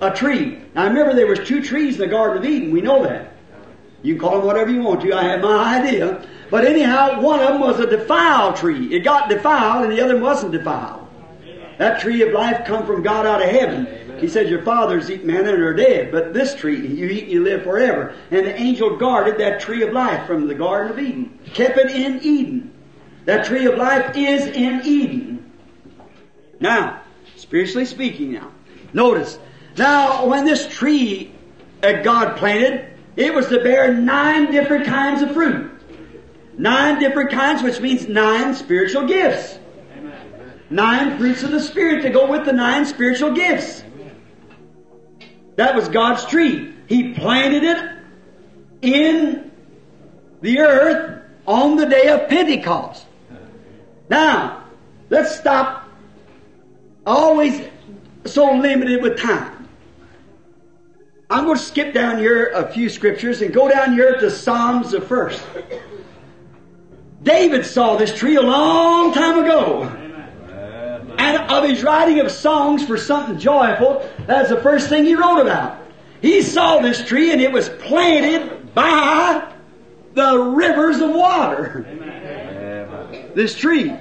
A 0.00 0.10
tree. 0.10 0.60
Now 0.74 0.88
remember 0.88 1.14
there 1.14 1.26
was 1.28 1.40
two 1.40 1.62
trees 1.62 1.94
in 1.94 2.00
the 2.00 2.06
Garden 2.08 2.38
of 2.38 2.44
Eden. 2.44 2.72
We 2.72 2.80
know 2.80 3.04
that. 3.04 3.29
You 4.02 4.14
can 4.14 4.20
call 4.20 4.38
them 4.38 4.46
whatever 4.46 4.70
you 4.70 4.82
want 4.82 5.02
to. 5.02 5.12
I 5.12 5.24
have 5.24 5.40
my 5.40 5.78
idea. 5.78 6.26
But 6.50 6.64
anyhow, 6.64 7.20
one 7.20 7.40
of 7.40 7.48
them 7.48 7.60
was 7.60 7.78
a 7.78 7.86
defiled 7.86 8.56
tree. 8.56 8.94
It 8.94 9.00
got 9.00 9.28
defiled 9.28 9.84
and 9.84 9.92
the 9.92 10.02
other 10.02 10.18
wasn't 10.18 10.52
defiled. 10.52 11.06
That 11.78 12.00
tree 12.00 12.22
of 12.22 12.32
life 12.32 12.66
come 12.66 12.84
from 12.84 13.02
God 13.02 13.26
out 13.26 13.42
of 13.42 13.48
heaven. 13.48 14.18
He 14.18 14.28
said, 14.28 14.50
Your 14.50 14.62
fathers 14.62 15.10
eat 15.10 15.24
manna 15.24 15.54
and 15.54 15.62
are 15.62 15.72
dead, 15.72 16.12
but 16.12 16.34
this 16.34 16.54
tree 16.54 16.86
you 16.86 17.06
eat 17.06 17.24
and 17.24 17.32
you 17.32 17.42
live 17.42 17.62
forever. 17.62 18.14
And 18.30 18.46
the 18.46 18.54
angel 18.54 18.96
guarded 18.96 19.38
that 19.38 19.60
tree 19.60 19.82
of 19.82 19.92
life 19.94 20.26
from 20.26 20.46
the 20.46 20.54
Garden 20.54 20.92
of 20.92 20.98
Eden, 20.98 21.38
kept 21.54 21.78
it 21.78 21.90
in 21.90 22.20
Eden. 22.22 22.72
That 23.24 23.46
tree 23.46 23.64
of 23.64 23.78
life 23.78 24.14
is 24.16 24.46
in 24.46 24.82
Eden. 24.84 25.52
Now, 26.60 27.00
spiritually 27.36 27.86
speaking, 27.86 28.32
now, 28.32 28.50
notice. 28.92 29.38
Now, 29.78 30.26
when 30.26 30.44
this 30.44 30.68
tree 30.68 31.32
that 31.80 32.04
God 32.04 32.36
planted, 32.36 32.89
it 33.16 33.34
was 33.34 33.48
to 33.48 33.62
bear 33.62 33.92
nine 33.92 34.50
different 34.50 34.86
kinds 34.86 35.22
of 35.22 35.32
fruit. 35.32 35.70
Nine 36.56 36.98
different 36.98 37.30
kinds, 37.30 37.62
which 37.62 37.80
means 37.80 38.08
nine 38.08 38.54
spiritual 38.54 39.06
gifts. 39.06 39.58
Nine 40.68 41.18
fruits 41.18 41.42
of 41.42 41.50
the 41.50 41.60
Spirit 41.60 42.02
to 42.02 42.10
go 42.10 42.30
with 42.30 42.44
the 42.44 42.52
nine 42.52 42.84
spiritual 42.84 43.32
gifts. 43.32 43.82
That 45.56 45.74
was 45.74 45.88
God's 45.88 46.24
tree. 46.26 46.72
He 46.86 47.12
planted 47.12 47.64
it 47.64 47.90
in 48.82 49.50
the 50.40 50.60
earth 50.60 51.22
on 51.46 51.76
the 51.76 51.86
day 51.86 52.08
of 52.08 52.28
Pentecost. 52.28 53.04
Now, 54.08 54.64
let's 55.08 55.36
stop 55.36 55.88
always 57.06 57.68
so 58.24 58.52
limited 58.52 59.02
with 59.02 59.18
time. 59.18 59.59
I'm 61.30 61.44
going 61.44 61.56
to 61.56 61.62
skip 61.62 61.94
down 61.94 62.18
here 62.18 62.48
a 62.48 62.72
few 62.72 62.88
scriptures 62.88 63.40
and 63.40 63.54
go 63.54 63.68
down 63.68 63.92
here 63.92 64.18
to 64.18 64.30
Psalms 64.32 64.90
the 64.90 65.00
first. 65.00 65.40
David 67.22 67.64
saw 67.64 67.96
this 67.96 68.12
tree 68.18 68.34
a 68.34 68.42
long 68.42 69.14
time 69.14 69.38
ago. 69.38 69.84
And 71.18 71.36
of 71.52 71.68
his 71.68 71.84
writing 71.84 72.18
of 72.18 72.32
songs 72.32 72.84
for 72.84 72.96
something 72.96 73.38
joyful, 73.38 74.08
that's 74.26 74.48
the 74.48 74.60
first 74.60 74.88
thing 74.88 75.04
he 75.04 75.14
wrote 75.14 75.40
about. 75.40 75.78
He 76.20 76.42
saw 76.42 76.80
this 76.80 77.06
tree 77.06 77.30
and 77.30 77.40
it 77.40 77.52
was 77.52 77.68
planted 77.68 78.74
by 78.74 79.52
the 80.14 80.36
rivers 80.36 81.00
of 81.00 81.10
water. 81.10 81.86
This 83.36 83.54
tree. 83.54 83.94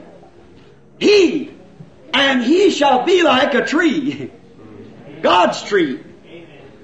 He, 0.98 1.52
and 2.12 2.42
he 2.42 2.72
shall 2.72 3.06
be 3.06 3.22
like 3.22 3.54
a 3.54 3.63
tree. 3.63 4.32
God's 5.22 5.62
tree. 5.62 6.04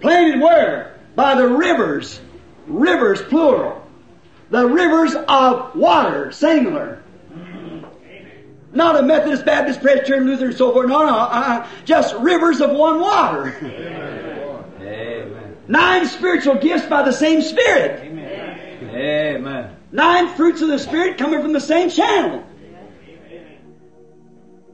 Planted 0.05 0.39
where? 0.39 0.99
By 1.15 1.33
the 1.33 1.47
rivers. 1.47 2.21
Rivers, 2.67 3.23
plural. 3.23 3.81
The 4.51 4.67
rivers 4.67 5.15
of 5.15 5.75
water, 5.75 6.31
singular. 6.31 7.01
Not 8.71 8.97
a 8.97 9.01
Methodist, 9.01 9.45
Baptist, 9.45 9.81
Presbyterian, 9.81 10.27
Lutheran, 10.27 10.49
and 10.49 10.57
so 10.59 10.71
forth. 10.73 10.89
No, 10.89 11.07
no. 11.07 11.17
Uh, 11.17 11.67
just 11.85 12.13
rivers 12.17 12.61
of 12.61 12.69
one 12.69 12.99
water. 12.99 13.55
Amen. 14.79 15.57
Nine 15.67 16.05
spiritual 16.05 16.55
gifts 16.55 16.85
by 16.85 17.01
the 17.01 17.11
same 17.11 17.41
Spirit. 17.41 18.01
Amen. 18.03 19.75
Nine 19.91 20.35
fruits 20.35 20.61
of 20.61 20.67
the 20.67 20.77
Spirit 20.77 21.17
coming 21.17 21.41
from 21.41 21.53
the 21.53 21.59
same 21.59 21.89
channel. 21.89 22.45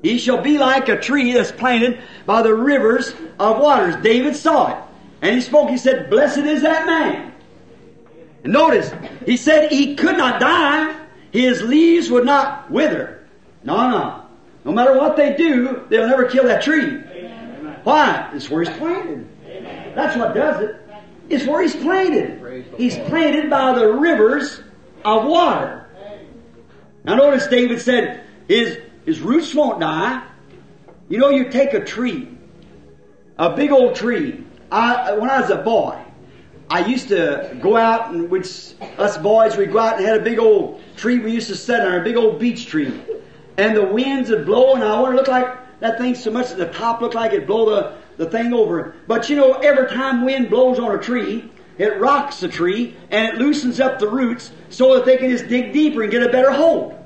He 0.01 0.17
shall 0.17 0.41
be 0.41 0.57
like 0.57 0.89
a 0.89 0.99
tree 0.99 1.31
that's 1.31 1.53
planted 1.53 2.01
by 2.25 2.41
the 2.41 2.53
rivers 2.53 3.13
of 3.39 3.59
waters. 3.59 3.95
David 4.03 4.35
saw 4.35 4.73
it. 4.77 4.90
And 5.21 5.35
he 5.35 5.41
spoke, 5.41 5.69
he 5.69 5.77
said, 5.77 6.09
Blessed 6.09 6.39
is 6.39 6.63
that 6.63 6.85
man. 6.85 7.33
And 8.43 8.53
notice, 8.53 8.91
he 9.25 9.37
said 9.37 9.71
he 9.71 9.95
could 9.95 10.17
not 10.17 10.39
die. 10.39 10.95
His 11.31 11.61
leaves 11.61 12.09
would 12.09 12.25
not 12.25 12.69
wither. 12.71 13.27
No, 13.63 13.89
no. 13.89 14.25
No 14.65 14.71
matter 14.71 14.97
what 14.97 15.15
they 15.15 15.35
do, 15.35 15.85
they'll 15.89 16.07
never 16.07 16.25
kill 16.25 16.45
that 16.45 16.61
tree. 16.61 17.01
Why? 17.83 18.29
It's 18.33 18.49
where 18.49 18.63
he's 18.63 18.77
planted. 18.77 19.27
That's 19.95 20.15
what 20.17 20.35
does 20.35 20.61
it. 20.61 20.75
It's 21.29 21.45
where 21.45 21.61
he's 21.61 21.75
planted. 21.75 22.65
He's 22.77 22.95
planted 22.95 23.49
by 23.49 23.73
the 23.73 23.91
rivers 23.93 24.61
of 25.05 25.25
water. 25.25 25.87
Now 27.03 27.15
notice 27.15 27.47
David 27.47 27.81
said 27.81 28.23
his, 28.47 28.77
his 29.05 29.19
roots 29.21 29.53
won't 29.55 29.79
die. 29.79 30.23
You 31.09 31.17
know, 31.17 31.29
you 31.29 31.49
take 31.49 31.73
a 31.73 31.83
tree, 31.83 32.27
a 33.37 33.55
big 33.55 33.71
old 33.71 33.95
tree. 33.95 34.43
I, 34.71 35.13
when 35.13 35.29
I 35.29 35.41
was 35.41 35.49
a 35.49 35.57
boy, 35.57 36.01
I 36.69 36.85
used 36.85 37.09
to 37.09 37.57
go 37.61 37.75
out 37.75 38.13
and 38.13 38.29
we'd, 38.29 38.47
us 38.97 39.17
boys, 39.17 39.57
we'd 39.57 39.73
go 39.73 39.79
out 39.79 39.97
and 39.97 40.05
had 40.05 40.21
a 40.21 40.23
big 40.23 40.39
old 40.39 40.81
tree 40.95 41.19
we 41.19 41.33
used 41.33 41.49
to 41.49 41.55
sit 41.57 41.81
on, 41.81 41.95
a 41.95 42.03
big 42.03 42.15
old 42.15 42.39
beech 42.39 42.67
tree. 42.67 42.97
And 43.57 43.75
the 43.75 43.85
winds 43.85 44.29
would 44.29 44.45
blow 44.45 44.75
and 44.75 44.83
I 44.83 45.01
would 45.01 45.15
look 45.15 45.27
like 45.27 45.79
that 45.81 45.97
thing 45.97 46.15
so 46.15 46.31
much 46.31 46.49
that 46.49 46.57
the 46.57 46.67
top 46.67 47.01
looked 47.01 47.15
like 47.15 47.33
it'd 47.33 47.45
blow 47.45 47.69
the, 47.69 47.97
the 48.15 48.29
thing 48.29 48.53
over. 48.53 48.95
But 49.07 49.29
you 49.29 49.35
know, 49.35 49.53
every 49.55 49.89
time 49.89 50.23
wind 50.23 50.49
blows 50.49 50.79
on 50.79 50.95
a 50.95 51.01
tree, 51.01 51.51
it 51.77 51.99
rocks 51.99 52.39
the 52.39 52.47
tree 52.47 52.95
and 53.09 53.27
it 53.27 53.35
loosens 53.37 53.81
up 53.81 53.99
the 53.99 54.07
roots 54.07 54.51
so 54.69 54.95
that 54.95 55.05
they 55.05 55.17
can 55.17 55.29
just 55.29 55.49
dig 55.49 55.73
deeper 55.73 56.03
and 56.03 56.11
get 56.11 56.23
a 56.23 56.29
better 56.29 56.51
hold. 56.51 56.97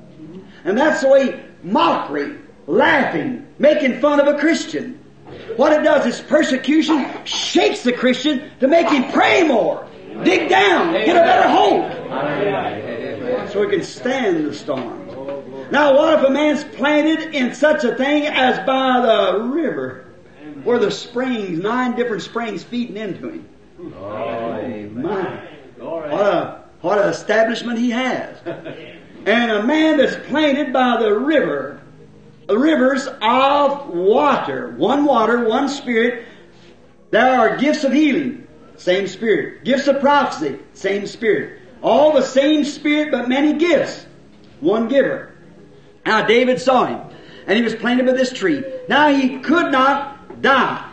And 0.64 0.78
that's 0.78 1.00
the 1.00 1.08
way 1.08 1.44
mockery, 1.64 2.38
laughing, 2.68 3.48
making 3.58 4.00
fun 4.00 4.20
of 4.20 4.28
a 4.28 4.38
Christian. 4.38 5.00
What 5.56 5.72
it 5.72 5.82
does 5.82 6.06
is 6.06 6.20
persecution 6.20 7.06
shakes 7.24 7.82
the 7.82 7.92
Christian 7.92 8.50
to 8.60 8.68
make 8.68 8.88
him 8.88 9.10
pray 9.12 9.42
more, 9.42 9.88
dig 10.22 10.48
down, 10.48 10.92
get 10.92 11.16
a 11.16 11.20
better 11.20 11.48
hold, 11.48 11.90
so 13.50 13.62
he 13.62 13.70
can 13.70 13.82
stand 13.82 14.46
the 14.46 14.54
storm. 14.54 15.04
Now, 15.70 15.96
what 15.96 16.18
if 16.18 16.26
a 16.26 16.30
man's 16.30 16.64
planted 16.76 17.34
in 17.34 17.54
such 17.54 17.84
a 17.84 17.94
thing 17.96 18.26
as 18.26 18.64
by 18.66 19.00
the 19.00 19.44
river? 19.44 20.06
where 20.66 20.78
the 20.80 20.90
springs, 20.90 21.60
nine 21.60 21.94
different 21.94 22.22
springs 22.22 22.64
feeding 22.64 22.96
into 22.96 23.28
him. 23.28 23.48
My, 25.02 25.48
what 25.78 26.10
a 26.10 26.64
what 26.80 26.98
an 26.98 27.08
establishment 27.08 27.78
he 27.78 27.90
has. 27.90 28.38
And 29.26 29.50
a 29.50 29.62
man 29.62 29.96
that's 29.96 30.16
planted 30.28 30.72
by 30.72 30.98
the 31.00 31.12
river, 31.12 31.80
rivers 32.48 33.06
of 33.06 33.88
water, 33.88 34.70
one 34.76 35.04
water, 35.04 35.48
one 35.48 35.68
spirit. 35.68 36.26
There 37.10 37.38
are 37.38 37.56
gifts 37.56 37.84
of 37.84 37.92
healing, 37.92 38.46
same 38.76 39.06
spirit. 39.06 39.64
Gifts 39.64 39.88
of 39.88 40.00
prophecy, 40.00 40.58
same 40.74 41.06
spirit. 41.06 41.60
All 41.82 42.12
the 42.12 42.22
same 42.22 42.64
spirit, 42.64 43.10
but 43.10 43.28
many 43.28 43.54
gifts, 43.54 44.06
one 44.60 44.88
giver. 44.88 45.32
Now 46.04 46.26
David 46.26 46.60
saw 46.60 46.86
him, 46.86 47.00
and 47.46 47.56
he 47.56 47.64
was 47.64 47.74
planted 47.74 48.06
by 48.06 48.12
this 48.12 48.32
tree. 48.32 48.64
Now 48.88 49.08
he 49.08 49.40
could 49.40 49.72
not 49.72 50.40
die. 50.42 50.88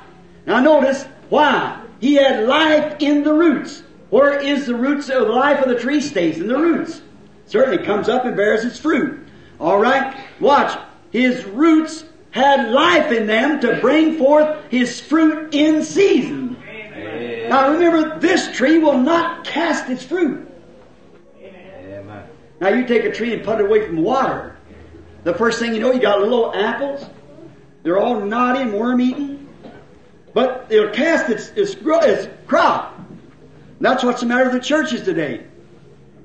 Now 0.46 0.60
notice 0.60 1.06
why. 1.30 1.82
He 2.00 2.16
had 2.16 2.48
life 2.48 2.98
in 3.00 3.24
the 3.24 3.34
roots. 3.34 3.84
Where 4.10 4.40
is 4.40 4.66
the 4.66 4.76
roots 4.76 5.10
of 5.10 5.28
the 5.28 5.34
life 5.34 5.62
of 5.62 5.70
the 5.70 5.80
tree? 5.80 6.02
Stays 6.02 6.38
in 6.38 6.48
the 6.48 6.58
roots. 6.58 7.02
Certainly 7.46 7.86
comes 7.86 8.10
up 8.10 8.26
and 8.26 8.36
bears 8.36 8.66
its 8.66 8.80
fruit. 8.80 9.28
All 9.60 9.80
right? 9.80 10.16
Watch. 10.40 10.78
His 11.14 11.46
roots 11.46 12.04
had 12.32 12.72
life 12.72 13.12
in 13.12 13.28
them 13.28 13.60
to 13.60 13.80
bring 13.80 14.18
forth 14.18 14.58
his 14.70 15.00
fruit 15.00 15.54
in 15.54 15.84
season. 15.84 16.58
Now 17.48 17.72
remember, 17.72 18.20
this 18.20 18.52
tree 18.58 18.80
will 18.80 18.98
not 18.98 19.46
cast 19.46 19.90
its 19.90 20.04
fruit. 20.04 20.50
Now 22.60 22.70
you 22.70 22.88
take 22.88 23.04
a 23.04 23.12
tree 23.12 23.32
and 23.32 23.44
put 23.44 23.60
it 23.60 23.66
away 23.66 23.86
from 23.86 23.98
water. 23.98 24.58
The 25.24 25.36
first 25.36 25.60
thing 25.60 25.76
you 25.76 25.80
know, 25.80 25.92
you 25.92 26.02
got 26.02 26.20
little 26.20 26.52
apples. 26.56 27.06
They're 27.84 28.00
all 28.00 28.20
knotty 28.20 28.62
and 28.62 28.74
worm 28.74 29.00
eaten. 29.00 29.48
But 30.34 30.66
it'll 30.72 30.90
cast 30.90 31.30
its, 31.30 31.50
its, 31.50 31.76
its 31.76 32.28
crop. 32.48 33.00
That's 33.80 34.04
what's 34.04 34.22
the 34.22 34.26
matter 34.26 34.46
with 34.46 34.54
the 34.54 34.60
churches 34.62 35.04
today. 35.04 35.46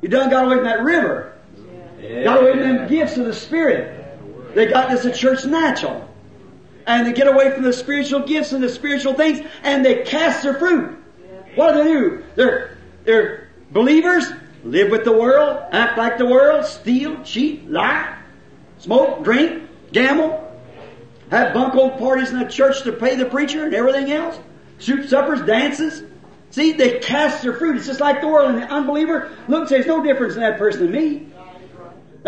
You 0.00 0.08
done 0.08 0.30
got 0.30 0.46
away 0.46 0.56
from 0.56 0.64
that 0.64 0.82
river. 0.82 1.34
Got 2.24 2.40
away 2.40 2.52
from 2.52 2.60
them 2.60 2.88
gifts 2.88 3.18
of 3.18 3.26
the 3.26 3.34
Spirit. 3.34 3.97
They 4.54 4.66
got 4.66 4.90
this 4.90 5.04
at 5.04 5.14
church 5.14 5.44
natural. 5.44 6.08
And 6.86 7.06
they 7.06 7.12
get 7.12 7.28
away 7.28 7.50
from 7.50 7.62
the 7.62 7.72
spiritual 7.72 8.20
gifts 8.20 8.52
and 8.52 8.62
the 8.62 8.68
spiritual 8.68 9.14
things 9.14 9.46
and 9.62 9.84
they 9.84 10.04
cast 10.04 10.42
their 10.42 10.54
fruit. 10.54 10.96
What 11.54 11.72
do 11.72 11.84
they 11.84 11.92
do? 11.92 12.24
They're, 12.34 12.78
they're 13.04 13.48
believers, 13.70 14.30
live 14.64 14.90
with 14.90 15.04
the 15.04 15.12
world, 15.12 15.64
act 15.72 15.98
like 15.98 16.18
the 16.18 16.26
world, 16.26 16.64
steal, 16.64 17.22
cheat, 17.24 17.70
lie, 17.70 18.16
smoke, 18.78 19.22
drink, 19.22 19.68
gamble, 19.92 20.44
have 21.30 21.52
bunco 21.52 21.90
parties 21.90 22.30
in 22.30 22.38
the 22.38 22.46
church 22.46 22.82
to 22.82 22.92
pay 22.92 23.16
the 23.16 23.26
preacher 23.26 23.64
and 23.64 23.74
everything 23.74 24.10
else, 24.10 24.38
shoot 24.78 25.08
suppers, 25.08 25.42
dances. 25.42 26.02
See, 26.50 26.72
they 26.72 26.98
cast 27.00 27.42
their 27.42 27.52
fruit. 27.52 27.76
It's 27.76 27.86
just 27.86 28.00
like 28.00 28.22
the 28.22 28.28
world. 28.28 28.50
And 28.50 28.62
the 28.62 28.66
unbeliever 28.66 29.30
look 29.48 29.60
and 29.60 29.68
says, 29.68 29.86
no 29.86 30.02
difference 30.02 30.34
in 30.34 30.40
that 30.40 30.58
person 30.58 30.80
than 30.80 30.92
me. 30.92 31.27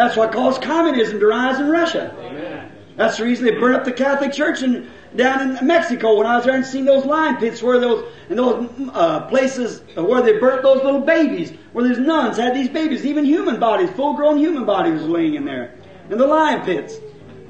That's 0.01 0.17
what 0.17 0.33
caused 0.33 0.63
communism 0.63 1.21
to 1.21 1.27
rise 1.27 1.61
in 1.61 1.69
Russia. 1.69 2.71
That's 2.97 3.19
the 3.19 3.25
reason 3.25 3.45
they 3.45 3.51
burned 3.51 3.77
up 3.77 3.85
the 3.85 3.93
Catholic 3.93 4.33
Church 4.33 4.63
in, 4.63 4.89
down 5.15 5.59
in 5.59 5.67
Mexico 5.67 6.17
when 6.17 6.27
I 6.27 6.37
was 6.37 6.47
there 6.47 6.55
and 6.55 6.65
seen 6.65 6.87
those 6.87 7.05
lime 7.05 7.37
pits 7.37 7.63
where 7.63 7.79
those, 7.79 8.11
and 8.31 8.39
those 8.39 8.71
uh, 8.95 9.27
places 9.27 9.83
where 9.95 10.23
they 10.23 10.39
burnt 10.39 10.63
those 10.63 10.83
little 10.83 11.03
babies, 11.03 11.53
where 11.75 11.87
these 11.87 11.99
nuns 11.99 12.39
had 12.39 12.55
these 12.55 12.71
babies, 12.71 13.05
even 13.05 13.27
human 13.27 13.61
bodies, 13.61 13.91
full 13.91 14.15
grown 14.15 14.39
human 14.39 14.65
bodies 14.65 15.03
laying 15.03 15.35
in 15.35 15.45
there, 15.45 15.75
in 16.09 16.17
the 16.17 16.27
lime 16.27 16.63
pits. 16.63 16.97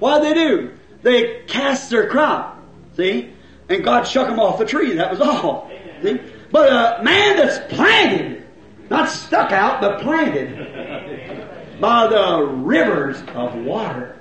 What 0.00 0.18
did 0.18 0.36
they 0.36 0.48
do? 0.48 0.72
They 1.02 1.42
cast 1.46 1.88
their 1.88 2.08
crop, 2.08 2.60
see? 2.96 3.32
And 3.68 3.84
God 3.84 4.08
shook 4.08 4.26
them 4.26 4.40
off 4.40 4.58
the 4.58 4.64
tree, 4.64 4.94
that 4.94 5.08
was 5.08 5.20
all. 5.20 5.70
See? 6.02 6.18
But 6.50 7.00
a 7.00 7.04
man 7.04 7.36
that's 7.36 7.72
planted, 7.72 8.44
not 8.90 9.08
stuck 9.08 9.52
out, 9.52 9.80
but 9.80 10.00
planted 10.00 11.36
by 11.80 12.06
the 12.06 12.44
rivers 12.44 13.22
of 13.34 13.54
water, 13.56 14.16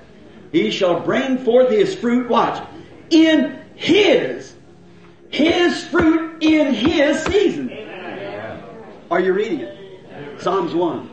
he 0.51 0.71
shall 0.71 0.99
bring 0.99 1.37
forth 1.37 1.69
his 1.69 1.93
fruit, 1.93 2.29
watch, 2.29 2.65
in 3.09 3.59
his, 3.75 4.55
his 5.29 5.85
fruit 5.87 6.41
in 6.41 6.73
his 6.73 7.21
season. 7.23 7.69
Are 9.11 9.19
you 9.19 9.33
reading 9.33 9.61
it? 9.61 9.77
Psalms 10.39 10.73
1. 10.73 11.09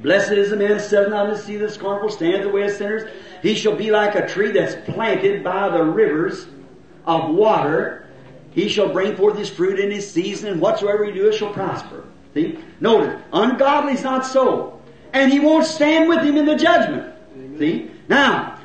Blessed 0.00 0.32
is 0.32 0.50
the 0.50 0.56
man 0.56 0.76
not 1.10 1.26
in 1.26 1.32
the 1.32 1.38
seat 1.38 1.56
of 1.56 1.62
the 1.62 1.70
scornful, 1.70 2.10
standeth 2.10 2.42
the 2.42 2.48
way 2.48 2.62
of 2.62 2.72
sinners. 2.72 3.10
He 3.42 3.54
shall 3.54 3.74
be 3.74 3.90
like 3.90 4.14
a 4.14 4.28
tree 4.28 4.52
that's 4.52 4.76
planted 4.92 5.42
by 5.42 5.68
the 5.68 5.82
rivers 5.82 6.46
of 7.06 7.30
water. 7.30 8.06
He 8.50 8.68
shall 8.68 8.92
bring 8.92 9.16
forth 9.16 9.38
his 9.38 9.48
fruit 9.48 9.80
in 9.80 9.90
his 9.90 10.10
season, 10.10 10.50
and 10.52 10.60
whatsoever 10.60 11.04
he 11.04 11.12
doeth 11.12 11.36
shall 11.36 11.52
prosper. 11.52 12.04
See? 12.34 12.58
Notice, 12.80 13.20
ungodly 13.32 13.94
is 13.94 14.02
not 14.02 14.26
so. 14.26 14.75
And 15.16 15.32
he 15.32 15.40
won't 15.40 15.64
stand 15.64 16.10
with 16.10 16.22
him 16.22 16.36
in 16.36 16.44
the 16.44 16.56
judgment. 16.56 17.14
See? 17.58 17.90
Now, 18.06 18.58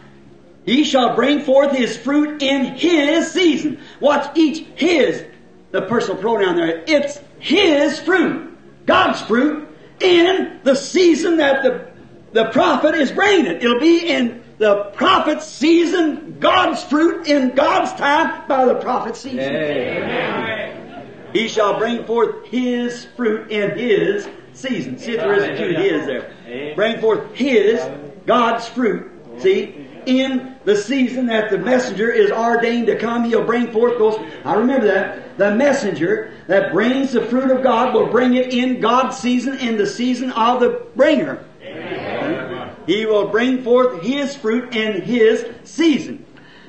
he 0.66 0.84
shall 0.84 1.16
bring 1.16 1.40
forth 1.44 1.72
his 1.72 1.96
fruit 1.96 2.44
in 2.44 2.76
his 2.76 3.32
season. 3.32 3.80
Watch 4.02 4.38
each 4.38 4.66
his, 4.76 5.24
the 5.72 5.84
personal 5.84 6.22
pronoun 6.22 6.58
there. 6.58 6.84
It's 6.86 7.22
his 7.40 8.02
fruit. 8.02 8.52
God's 8.86 9.22
fruit 9.22 9.70
in 10.02 10.60
the 10.64 10.76
season 10.76 11.38
that 11.38 11.64
the, 11.64 11.88
the 12.34 12.50
prophet 12.52 12.96
is 12.96 13.14
bringing 13.14 13.46
it. 13.46 13.64
It'll 13.64 13.80
be 13.80 14.10
in 14.10 14.44
the 14.58 14.92
prophet's 14.94 15.48
season, 15.48 16.38
God's 16.42 16.84
fruit 16.84 17.28
in 17.28 17.56
God's 17.56 17.94
time 17.94 18.46
by 18.50 18.66
the 18.66 18.76
prophet's 18.76 19.22
season. 19.22 19.40
Amen. 19.40 21.08
He 21.32 21.48
shall 21.48 21.80
bring 21.80 22.06
forth 22.06 22.46
his 22.48 23.06
fruit 23.16 23.50
in 23.50 23.78
his 23.78 24.28
season. 24.62 24.98
See 24.98 25.14
if 25.14 25.20
there 25.20 25.34
is 25.34 25.44
a 25.44 25.58
two 25.58 25.74
his 25.82 26.06
there. 26.06 26.74
Bring 26.76 27.00
forth 27.00 27.34
his, 27.34 27.82
God's 28.26 28.68
fruit. 28.68 29.12
See? 29.40 29.88
In 30.06 30.56
the 30.66 30.76
season 30.76 31.28
that 31.28 31.52
the 31.52 31.58
messenger 31.60 32.10
is 32.12 32.32
ordained 32.32 32.88
to 32.88 32.98
come, 32.98 33.24
he'll 33.26 33.46
bring 33.46 33.72
forth 33.72 34.00
those. 34.00 34.18
I 34.44 34.56
remember 34.56 34.88
that. 34.88 35.38
The 35.38 35.56
messenger 35.56 36.34
that 36.48 36.72
brings 36.72 37.12
the 37.14 37.22
fruit 37.26 37.52
of 37.52 37.62
God 37.64 37.94
will 37.94 38.08
bring 38.08 38.34
it 38.36 38.54
in 38.54 38.80
God's 38.80 39.18
season, 39.18 39.58
in 39.60 39.78
the 39.78 39.86
season 39.88 40.32
of 40.32 40.60
the 40.60 40.88
bringer. 40.96 41.46
Amen. 41.62 42.76
He 42.88 43.06
will 43.06 43.28
bring 43.28 43.64
forth 43.64 44.02
his 44.02 44.36
fruit 44.36 44.76
in 44.76 45.02
his 45.02 45.46
season. 45.64 46.26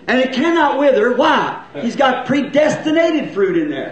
And 0.07 0.21
it 0.21 0.33
cannot 0.33 0.79
wither. 0.79 1.15
Why? 1.17 1.65
He's 1.81 1.97
got 1.97 2.27
predestinated 2.27 3.33
fruit 3.33 3.57
in 3.57 3.71
there. 3.71 3.91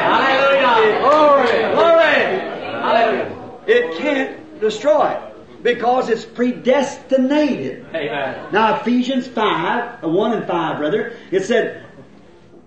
Hallelujah. 0.00 0.98
Glory. 1.00 1.74
Glory. 1.74 2.41
Hallelujah. 2.82 3.38
It 3.66 3.98
can't 3.98 4.60
destroy 4.60 5.10
it 5.10 5.62
because 5.62 6.08
it's 6.08 6.24
predestinated. 6.24 7.86
Amen. 7.94 8.52
Now 8.52 8.80
Ephesians 8.80 9.28
5, 9.28 10.04
uh, 10.04 10.08
1 10.08 10.32
and 10.32 10.46
5, 10.46 10.78
brother, 10.78 11.16
it 11.30 11.44
said, 11.44 11.86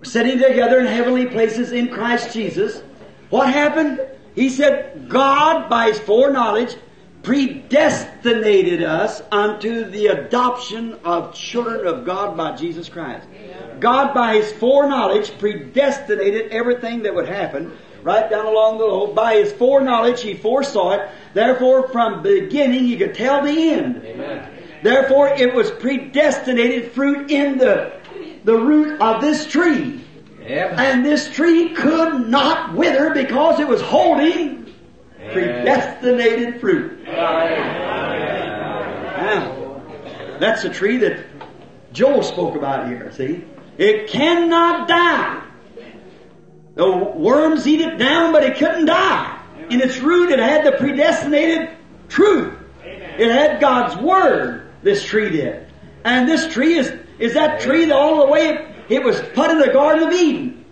sitting 0.03 0.39
together 0.39 0.79
in 0.79 0.85
heavenly 0.85 1.25
places 1.25 1.71
in 1.71 1.89
Christ 1.89 2.33
Jesus. 2.33 2.81
What 3.29 3.51
happened? 3.51 3.99
He 4.35 4.49
said, 4.49 5.09
God, 5.09 5.69
by 5.69 5.87
His 5.87 5.99
foreknowledge, 5.99 6.75
predestinated 7.23 8.83
us 8.83 9.21
unto 9.31 9.85
the 9.85 10.07
adoption 10.07 10.93
of 11.03 11.33
children 11.33 11.87
of 11.87 12.05
God 12.05 12.37
by 12.37 12.55
Jesus 12.55 12.87
Christ. 12.87 13.27
God, 13.79 14.13
by 14.13 14.35
His 14.35 14.51
foreknowledge, 14.53 15.37
predestinated 15.39 16.51
everything 16.51 17.01
that 17.03 17.15
would 17.15 17.27
happen 17.27 17.75
right 18.05 18.29
down 18.29 18.45
along 18.45 18.77
the 18.77 18.85
road. 18.85 19.15
By 19.15 19.35
His 19.35 19.51
foreknowledge, 19.51 20.21
He 20.21 20.35
foresaw 20.35 20.91
it. 20.91 21.09
Therefore, 21.33 21.89
from 21.89 22.21
beginning, 22.23 22.85
He 22.85 22.95
could 22.95 23.15
tell 23.15 23.43
the 23.43 23.73
end. 23.73 24.01
Amen. 24.05 24.49
Therefore, 24.83 25.27
it 25.27 25.53
was 25.53 25.71
predestinated 25.71 26.91
fruit 26.91 27.31
in 27.31 27.57
the, 27.57 27.99
the 28.43 28.55
root 28.55 29.01
of 29.01 29.21
this 29.21 29.47
tree. 29.47 30.01
Yep. 30.41 30.77
And 30.77 31.03
this 31.03 31.33
tree 31.33 31.73
could 31.73 32.29
not 32.29 32.75
wither 32.75 33.11
because 33.11 33.59
it 33.59 33.67
was 33.67 33.81
holding 33.81 34.71
predestinated 35.31 36.61
fruit. 36.61 37.03
Now, 39.17 39.81
that's 40.39 40.63
a 40.63 40.69
tree 40.69 40.97
that 40.97 41.25
Joel 41.91 42.21
spoke 42.21 42.55
about 42.55 42.87
here, 42.87 43.11
see? 43.11 43.43
It 43.79 44.07
cannot 44.07 44.87
die. 44.87 45.41
The 46.75 46.91
worms 46.93 47.65
eat 47.67 47.81
it 47.81 47.97
down, 47.97 48.33
but 48.33 48.43
it 48.43 48.57
couldn't 48.57 48.85
die. 48.85 49.41
In 49.69 49.81
its 49.81 49.97
root, 49.97 50.29
it 50.29 50.39
had 50.39 50.65
the 50.65 50.73
predestinated 50.73 51.69
truth. 52.09 52.53
It 52.83 53.31
had 53.31 53.59
God's 53.59 53.95
Word, 53.95 54.69
this 54.83 55.03
tree 55.03 55.29
did. 55.29 55.67
And 56.03 56.27
this 56.27 56.53
tree 56.53 56.77
is, 56.77 56.93
is 57.17 57.33
that 57.33 57.61
tree 57.61 57.85
that 57.85 57.95
all 57.95 58.25
the 58.25 58.31
way 58.31 58.49
it, 58.49 58.67
it 58.89 59.03
was 59.03 59.19
put 59.33 59.49
in 59.49 59.59
the 59.59 59.69
Garden 59.69 60.07
of 60.07 60.13
Eden. 60.13 60.65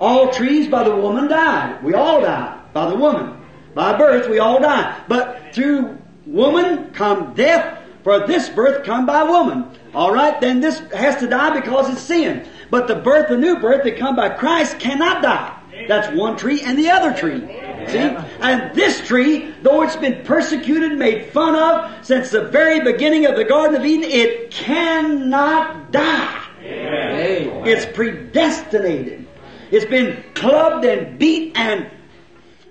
All 0.00 0.32
trees 0.32 0.68
by 0.68 0.84
the 0.84 0.94
woman 0.94 1.28
died. 1.28 1.82
We 1.82 1.94
all 1.94 2.20
die 2.20 2.60
by 2.72 2.88
the 2.88 2.96
woman. 2.96 3.40
By 3.74 3.96
birth, 3.98 4.28
we 4.28 4.38
all 4.38 4.60
die. 4.60 5.00
But 5.08 5.52
through 5.52 5.98
woman 6.26 6.92
come 6.92 7.34
death, 7.34 7.80
for 8.02 8.26
this 8.26 8.48
birth 8.48 8.84
come 8.84 9.04
by 9.04 9.24
woman. 9.24 9.70
Alright, 9.94 10.40
then 10.40 10.60
this 10.60 10.78
has 10.92 11.16
to 11.20 11.26
die 11.26 11.58
because 11.58 11.90
it's 11.90 12.02
sin. 12.02 12.46
But 12.74 12.88
the 12.88 12.96
birth, 12.96 13.28
the 13.28 13.36
new 13.36 13.60
birth 13.60 13.84
that 13.84 13.96
come 13.98 14.16
by 14.16 14.30
Christ 14.30 14.80
cannot 14.80 15.22
die. 15.22 15.56
That's 15.86 16.12
one 16.12 16.36
tree 16.36 16.60
and 16.60 16.76
the 16.76 16.90
other 16.90 17.14
tree. 17.14 17.38
See? 17.86 17.98
And 18.40 18.74
this 18.74 19.06
tree, 19.06 19.54
though 19.62 19.82
it's 19.82 19.94
been 19.94 20.24
persecuted, 20.24 20.98
made 20.98 21.26
fun 21.26 21.54
of 21.54 22.04
since 22.04 22.30
the 22.30 22.48
very 22.48 22.80
beginning 22.80 23.26
of 23.26 23.36
the 23.36 23.44
Garden 23.44 23.76
of 23.76 23.86
Eden, 23.86 24.10
it 24.10 24.50
cannot 24.50 25.92
die. 25.92 26.44
It's 26.64 27.86
predestinated. 27.86 29.24
It's 29.70 29.86
been 29.86 30.24
clubbed 30.34 30.84
and 30.84 31.16
beat 31.16 31.56
and 31.56 31.88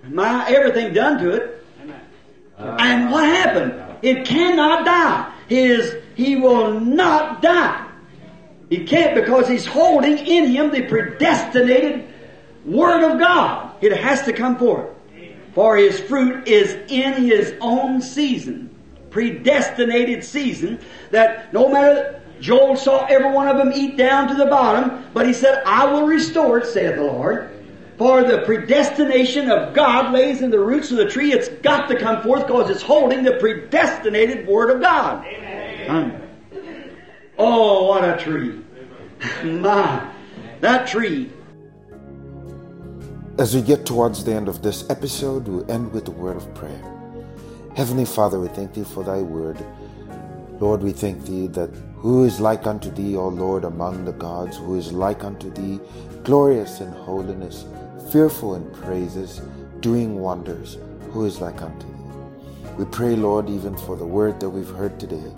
my 0.10 0.46
everything 0.50 0.94
done 0.94 1.18
to 1.20 1.30
it. 1.30 1.66
And 2.58 3.10
what 3.10 3.24
happened? 3.24 3.82
It 4.02 4.26
cannot 4.26 4.84
die. 4.84 5.32
His 5.48 5.96
he 6.16 6.36
will 6.36 6.78
not 6.78 7.42
die. 7.42 7.92
He 8.74 8.86
can't 8.86 9.14
because 9.14 9.48
he's 9.48 9.68
holding 9.68 10.18
in 10.18 10.48
him 10.48 10.72
the 10.72 10.82
predestinated 10.88 12.08
Word 12.66 13.04
of 13.04 13.20
God. 13.20 13.76
It 13.82 13.96
has 13.96 14.24
to 14.24 14.34
come 14.34 14.58
forth. 14.58 14.90
For 15.54 15.78
his 15.78 16.00
fruit 16.00 16.48
is 16.48 16.74
in 16.88 17.14
his 17.22 17.54
own 17.62 18.02
season. 18.02 18.76
Predestinated 19.12 20.24
season 20.24 20.80
that 21.12 21.54
no 21.54 21.70
matter 21.70 22.20
Joel 22.40 22.76
saw 22.76 23.06
every 23.06 23.30
one 23.30 23.48
of 23.48 23.58
them 23.58 23.72
eat 23.76 23.96
down 23.96 24.28
to 24.30 24.34
the 24.34 24.48
bottom, 24.48 25.06
but 25.14 25.28
he 25.28 25.34
said, 25.34 25.62
I 25.68 25.86
will 25.86 26.08
restore 26.08 26.58
it, 26.58 26.66
saith 26.66 26.96
the 26.96 27.04
Lord. 27.04 27.52
For 28.00 28.24
the 28.24 28.40
predestination 28.40 29.52
of 29.52 29.76
God 29.76 30.12
lays 30.12 30.42
in 30.42 30.50
the 30.50 30.60
roots 30.60 30.90
of 30.90 30.98
the 30.98 31.08
tree. 31.08 31.32
It's 31.32 31.50
got 31.62 31.88
to 31.90 32.00
come 32.00 32.24
forth 32.24 32.48
because 32.48 32.72
it's 32.72 32.82
holding 32.82 33.22
the 33.22 33.34
predestinated 33.34 34.48
Word 34.48 34.72
of 34.72 34.82
God. 34.82 35.24
Amen. 35.28 36.22
Oh, 37.38 37.90
what 37.90 38.04
a 38.04 38.18
tree. 38.18 38.63
My, 39.44 40.10
that 40.60 40.86
tree. 40.88 41.32
As 43.38 43.56
we 43.56 43.62
get 43.62 43.86
towards 43.86 44.24
the 44.24 44.34
end 44.34 44.48
of 44.48 44.62
this 44.62 44.90
episode, 44.90 45.48
we 45.48 45.72
end 45.72 45.94
with 45.94 46.08
a 46.10 46.12
word 46.12 46.36
of 46.36 46.54
prayer. 46.54 46.82
Heavenly 47.76 48.06
Father, 48.06 48.40
we 48.40 48.50
thank 48.50 48.74
Thee 48.74 48.84
for 48.84 49.04
Thy 49.04 49.22
word. 49.22 49.58
Lord, 50.60 50.84
we 50.84 50.92
thank 50.92 51.26
Thee 51.26 51.48
that 51.48 51.70
who 51.96 52.26
is 52.26 52.40
like 52.42 52.68
unto 52.68 52.92
Thee, 52.92 53.16
O 53.16 53.30
Lord, 53.30 53.64
among 53.64 54.06
the 54.06 54.12
gods, 54.12 54.58
who 54.58 54.76
is 54.76 54.92
like 54.92 55.24
unto 55.24 55.50
Thee, 55.52 55.80
glorious 56.24 56.82
in 56.82 56.92
holiness, 56.92 57.66
fearful 58.12 58.56
in 58.56 58.70
praises, 58.72 59.42
doing 59.80 60.20
wonders, 60.20 60.78
who 61.12 61.26
is 61.26 61.40
like 61.40 61.62
unto 61.62 61.88
Thee. 61.88 62.74
We 62.78 62.86
pray, 62.86 63.16
Lord, 63.16 63.50
even 63.50 63.78
for 63.78 63.96
the 63.96 64.06
word 64.06 64.40
that 64.42 64.50
we've 64.50 64.68
heard 64.68 65.00
today. 65.00 65.32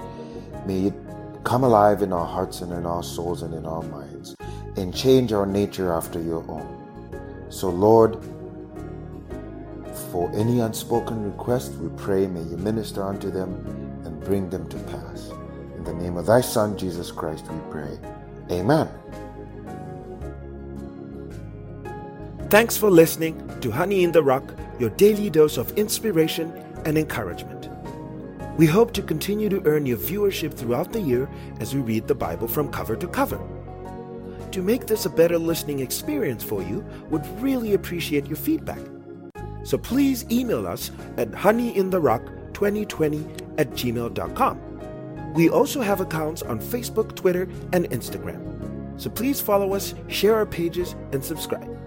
May 0.66 0.88
it 0.88 1.05
come 1.46 1.64
alive 1.64 2.02
in 2.02 2.12
our 2.12 2.26
hearts 2.26 2.62
and 2.62 2.74
in 2.74 2.86
our 2.86 3.04
souls 3.04 3.44
and 3.44 3.54
in 3.54 3.66
our 3.66 3.84
minds, 3.84 4.36
and 4.76 4.94
change 4.94 5.32
our 5.32 5.46
nature 5.46 5.94
after 5.94 6.20
Your 6.20 6.44
own. 6.50 7.46
So, 7.50 7.70
Lord, 7.70 8.18
for 10.12 10.30
any 10.34 10.60
unspoken 10.60 11.24
request, 11.24 11.74
we 11.74 11.90
pray, 11.98 12.26
may 12.26 12.42
you 12.42 12.58
minister 12.58 13.04
unto 13.04 13.30
them 13.30 13.54
and 14.04 14.20
bring 14.22 14.50
them 14.50 14.68
to 14.70 14.78
pass. 14.80 15.30
In 15.78 15.84
the 15.84 15.94
name 15.94 16.18
of 16.18 16.26
thy 16.26 16.42
Son, 16.42 16.78
Jesus 16.78 17.12
Christ, 17.12 17.46
we 17.50 17.60
pray. 17.70 18.00
Amen. 18.52 18.90
Thanks 22.50 22.76
for 22.76 22.90
listening 22.90 23.36
to 23.62 23.70
Honey 23.70 24.04
in 24.04 24.12
the 24.12 24.24
Rock, 24.24 24.44
your 24.80 24.90
daily 24.92 25.30
dose 25.30 25.58
of 25.58 25.72
inspiration 25.78 26.52
and 26.86 26.98
encouragement. 26.98 27.55
We 28.58 28.66
hope 28.66 28.94
to 28.94 29.02
continue 29.02 29.50
to 29.50 29.62
earn 29.66 29.86
your 29.86 29.98
viewership 29.98 30.54
throughout 30.54 30.94
the 30.94 31.02
year 31.02 31.30
as 31.60 31.76
we 31.76 31.82
read 31.82 32.08
the 32.08 32.16
Bible 32.16 32.48
from 32.48 32.72
cover 32.72 32.96
to 32.96 33.08
cover. 33.08 33.38
To 34.52 34.62
make 34.62 34.88
this 34.88 35.06
a 35.06 35.10
better 35.10 35.38
listening 35.38 35.82
experience 35.82 36.42
for 36.42 36.64
you, 36.64 36.86
would 37.10 37.26
really 37.42 37.74
appreciate 37.74 38.28
your 38.28 38.38
feedback. 38.38 38.80
So 39.64 39.78
please 39.78 40.26
email 40.32 40.66
us 40.66 40.92
at 41.18 41.32
honeyintherock2020 41.32 43.42
at 43.58 43.72
gmail.com. 43.72 45.34
We 45.34 45.50
also 45.50 45.82
have 45.82 46.00
accounts 46.00 46.42
on 46.42 46.60
Facebook, 46.60 47.14
Twitter, 47.16 47.50
and 47.74 47.90
Instagram. 47.90 48.40
So 48.98 49.10
please 49.10 49.42
follow 49.42 49.74
us, 49.74 49.94
share 50.08 50.36
our 50.36 50.46
pages, 50.46 50.96
and 51.12 51.22
subscribe. 51.22 51.78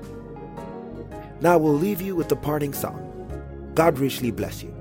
Now 1.40 1.56
we'll 1.56 1.72
leave 1.72 2.02
you 2.02 2.14
with 2.14 2.28
the 2.28 2.36
parting 2.36 2.74
song. 2.74 3.00
God 3.74 3.98
richly 3.98 4.30
bless 4.30 4.62
you. 4.62 4.77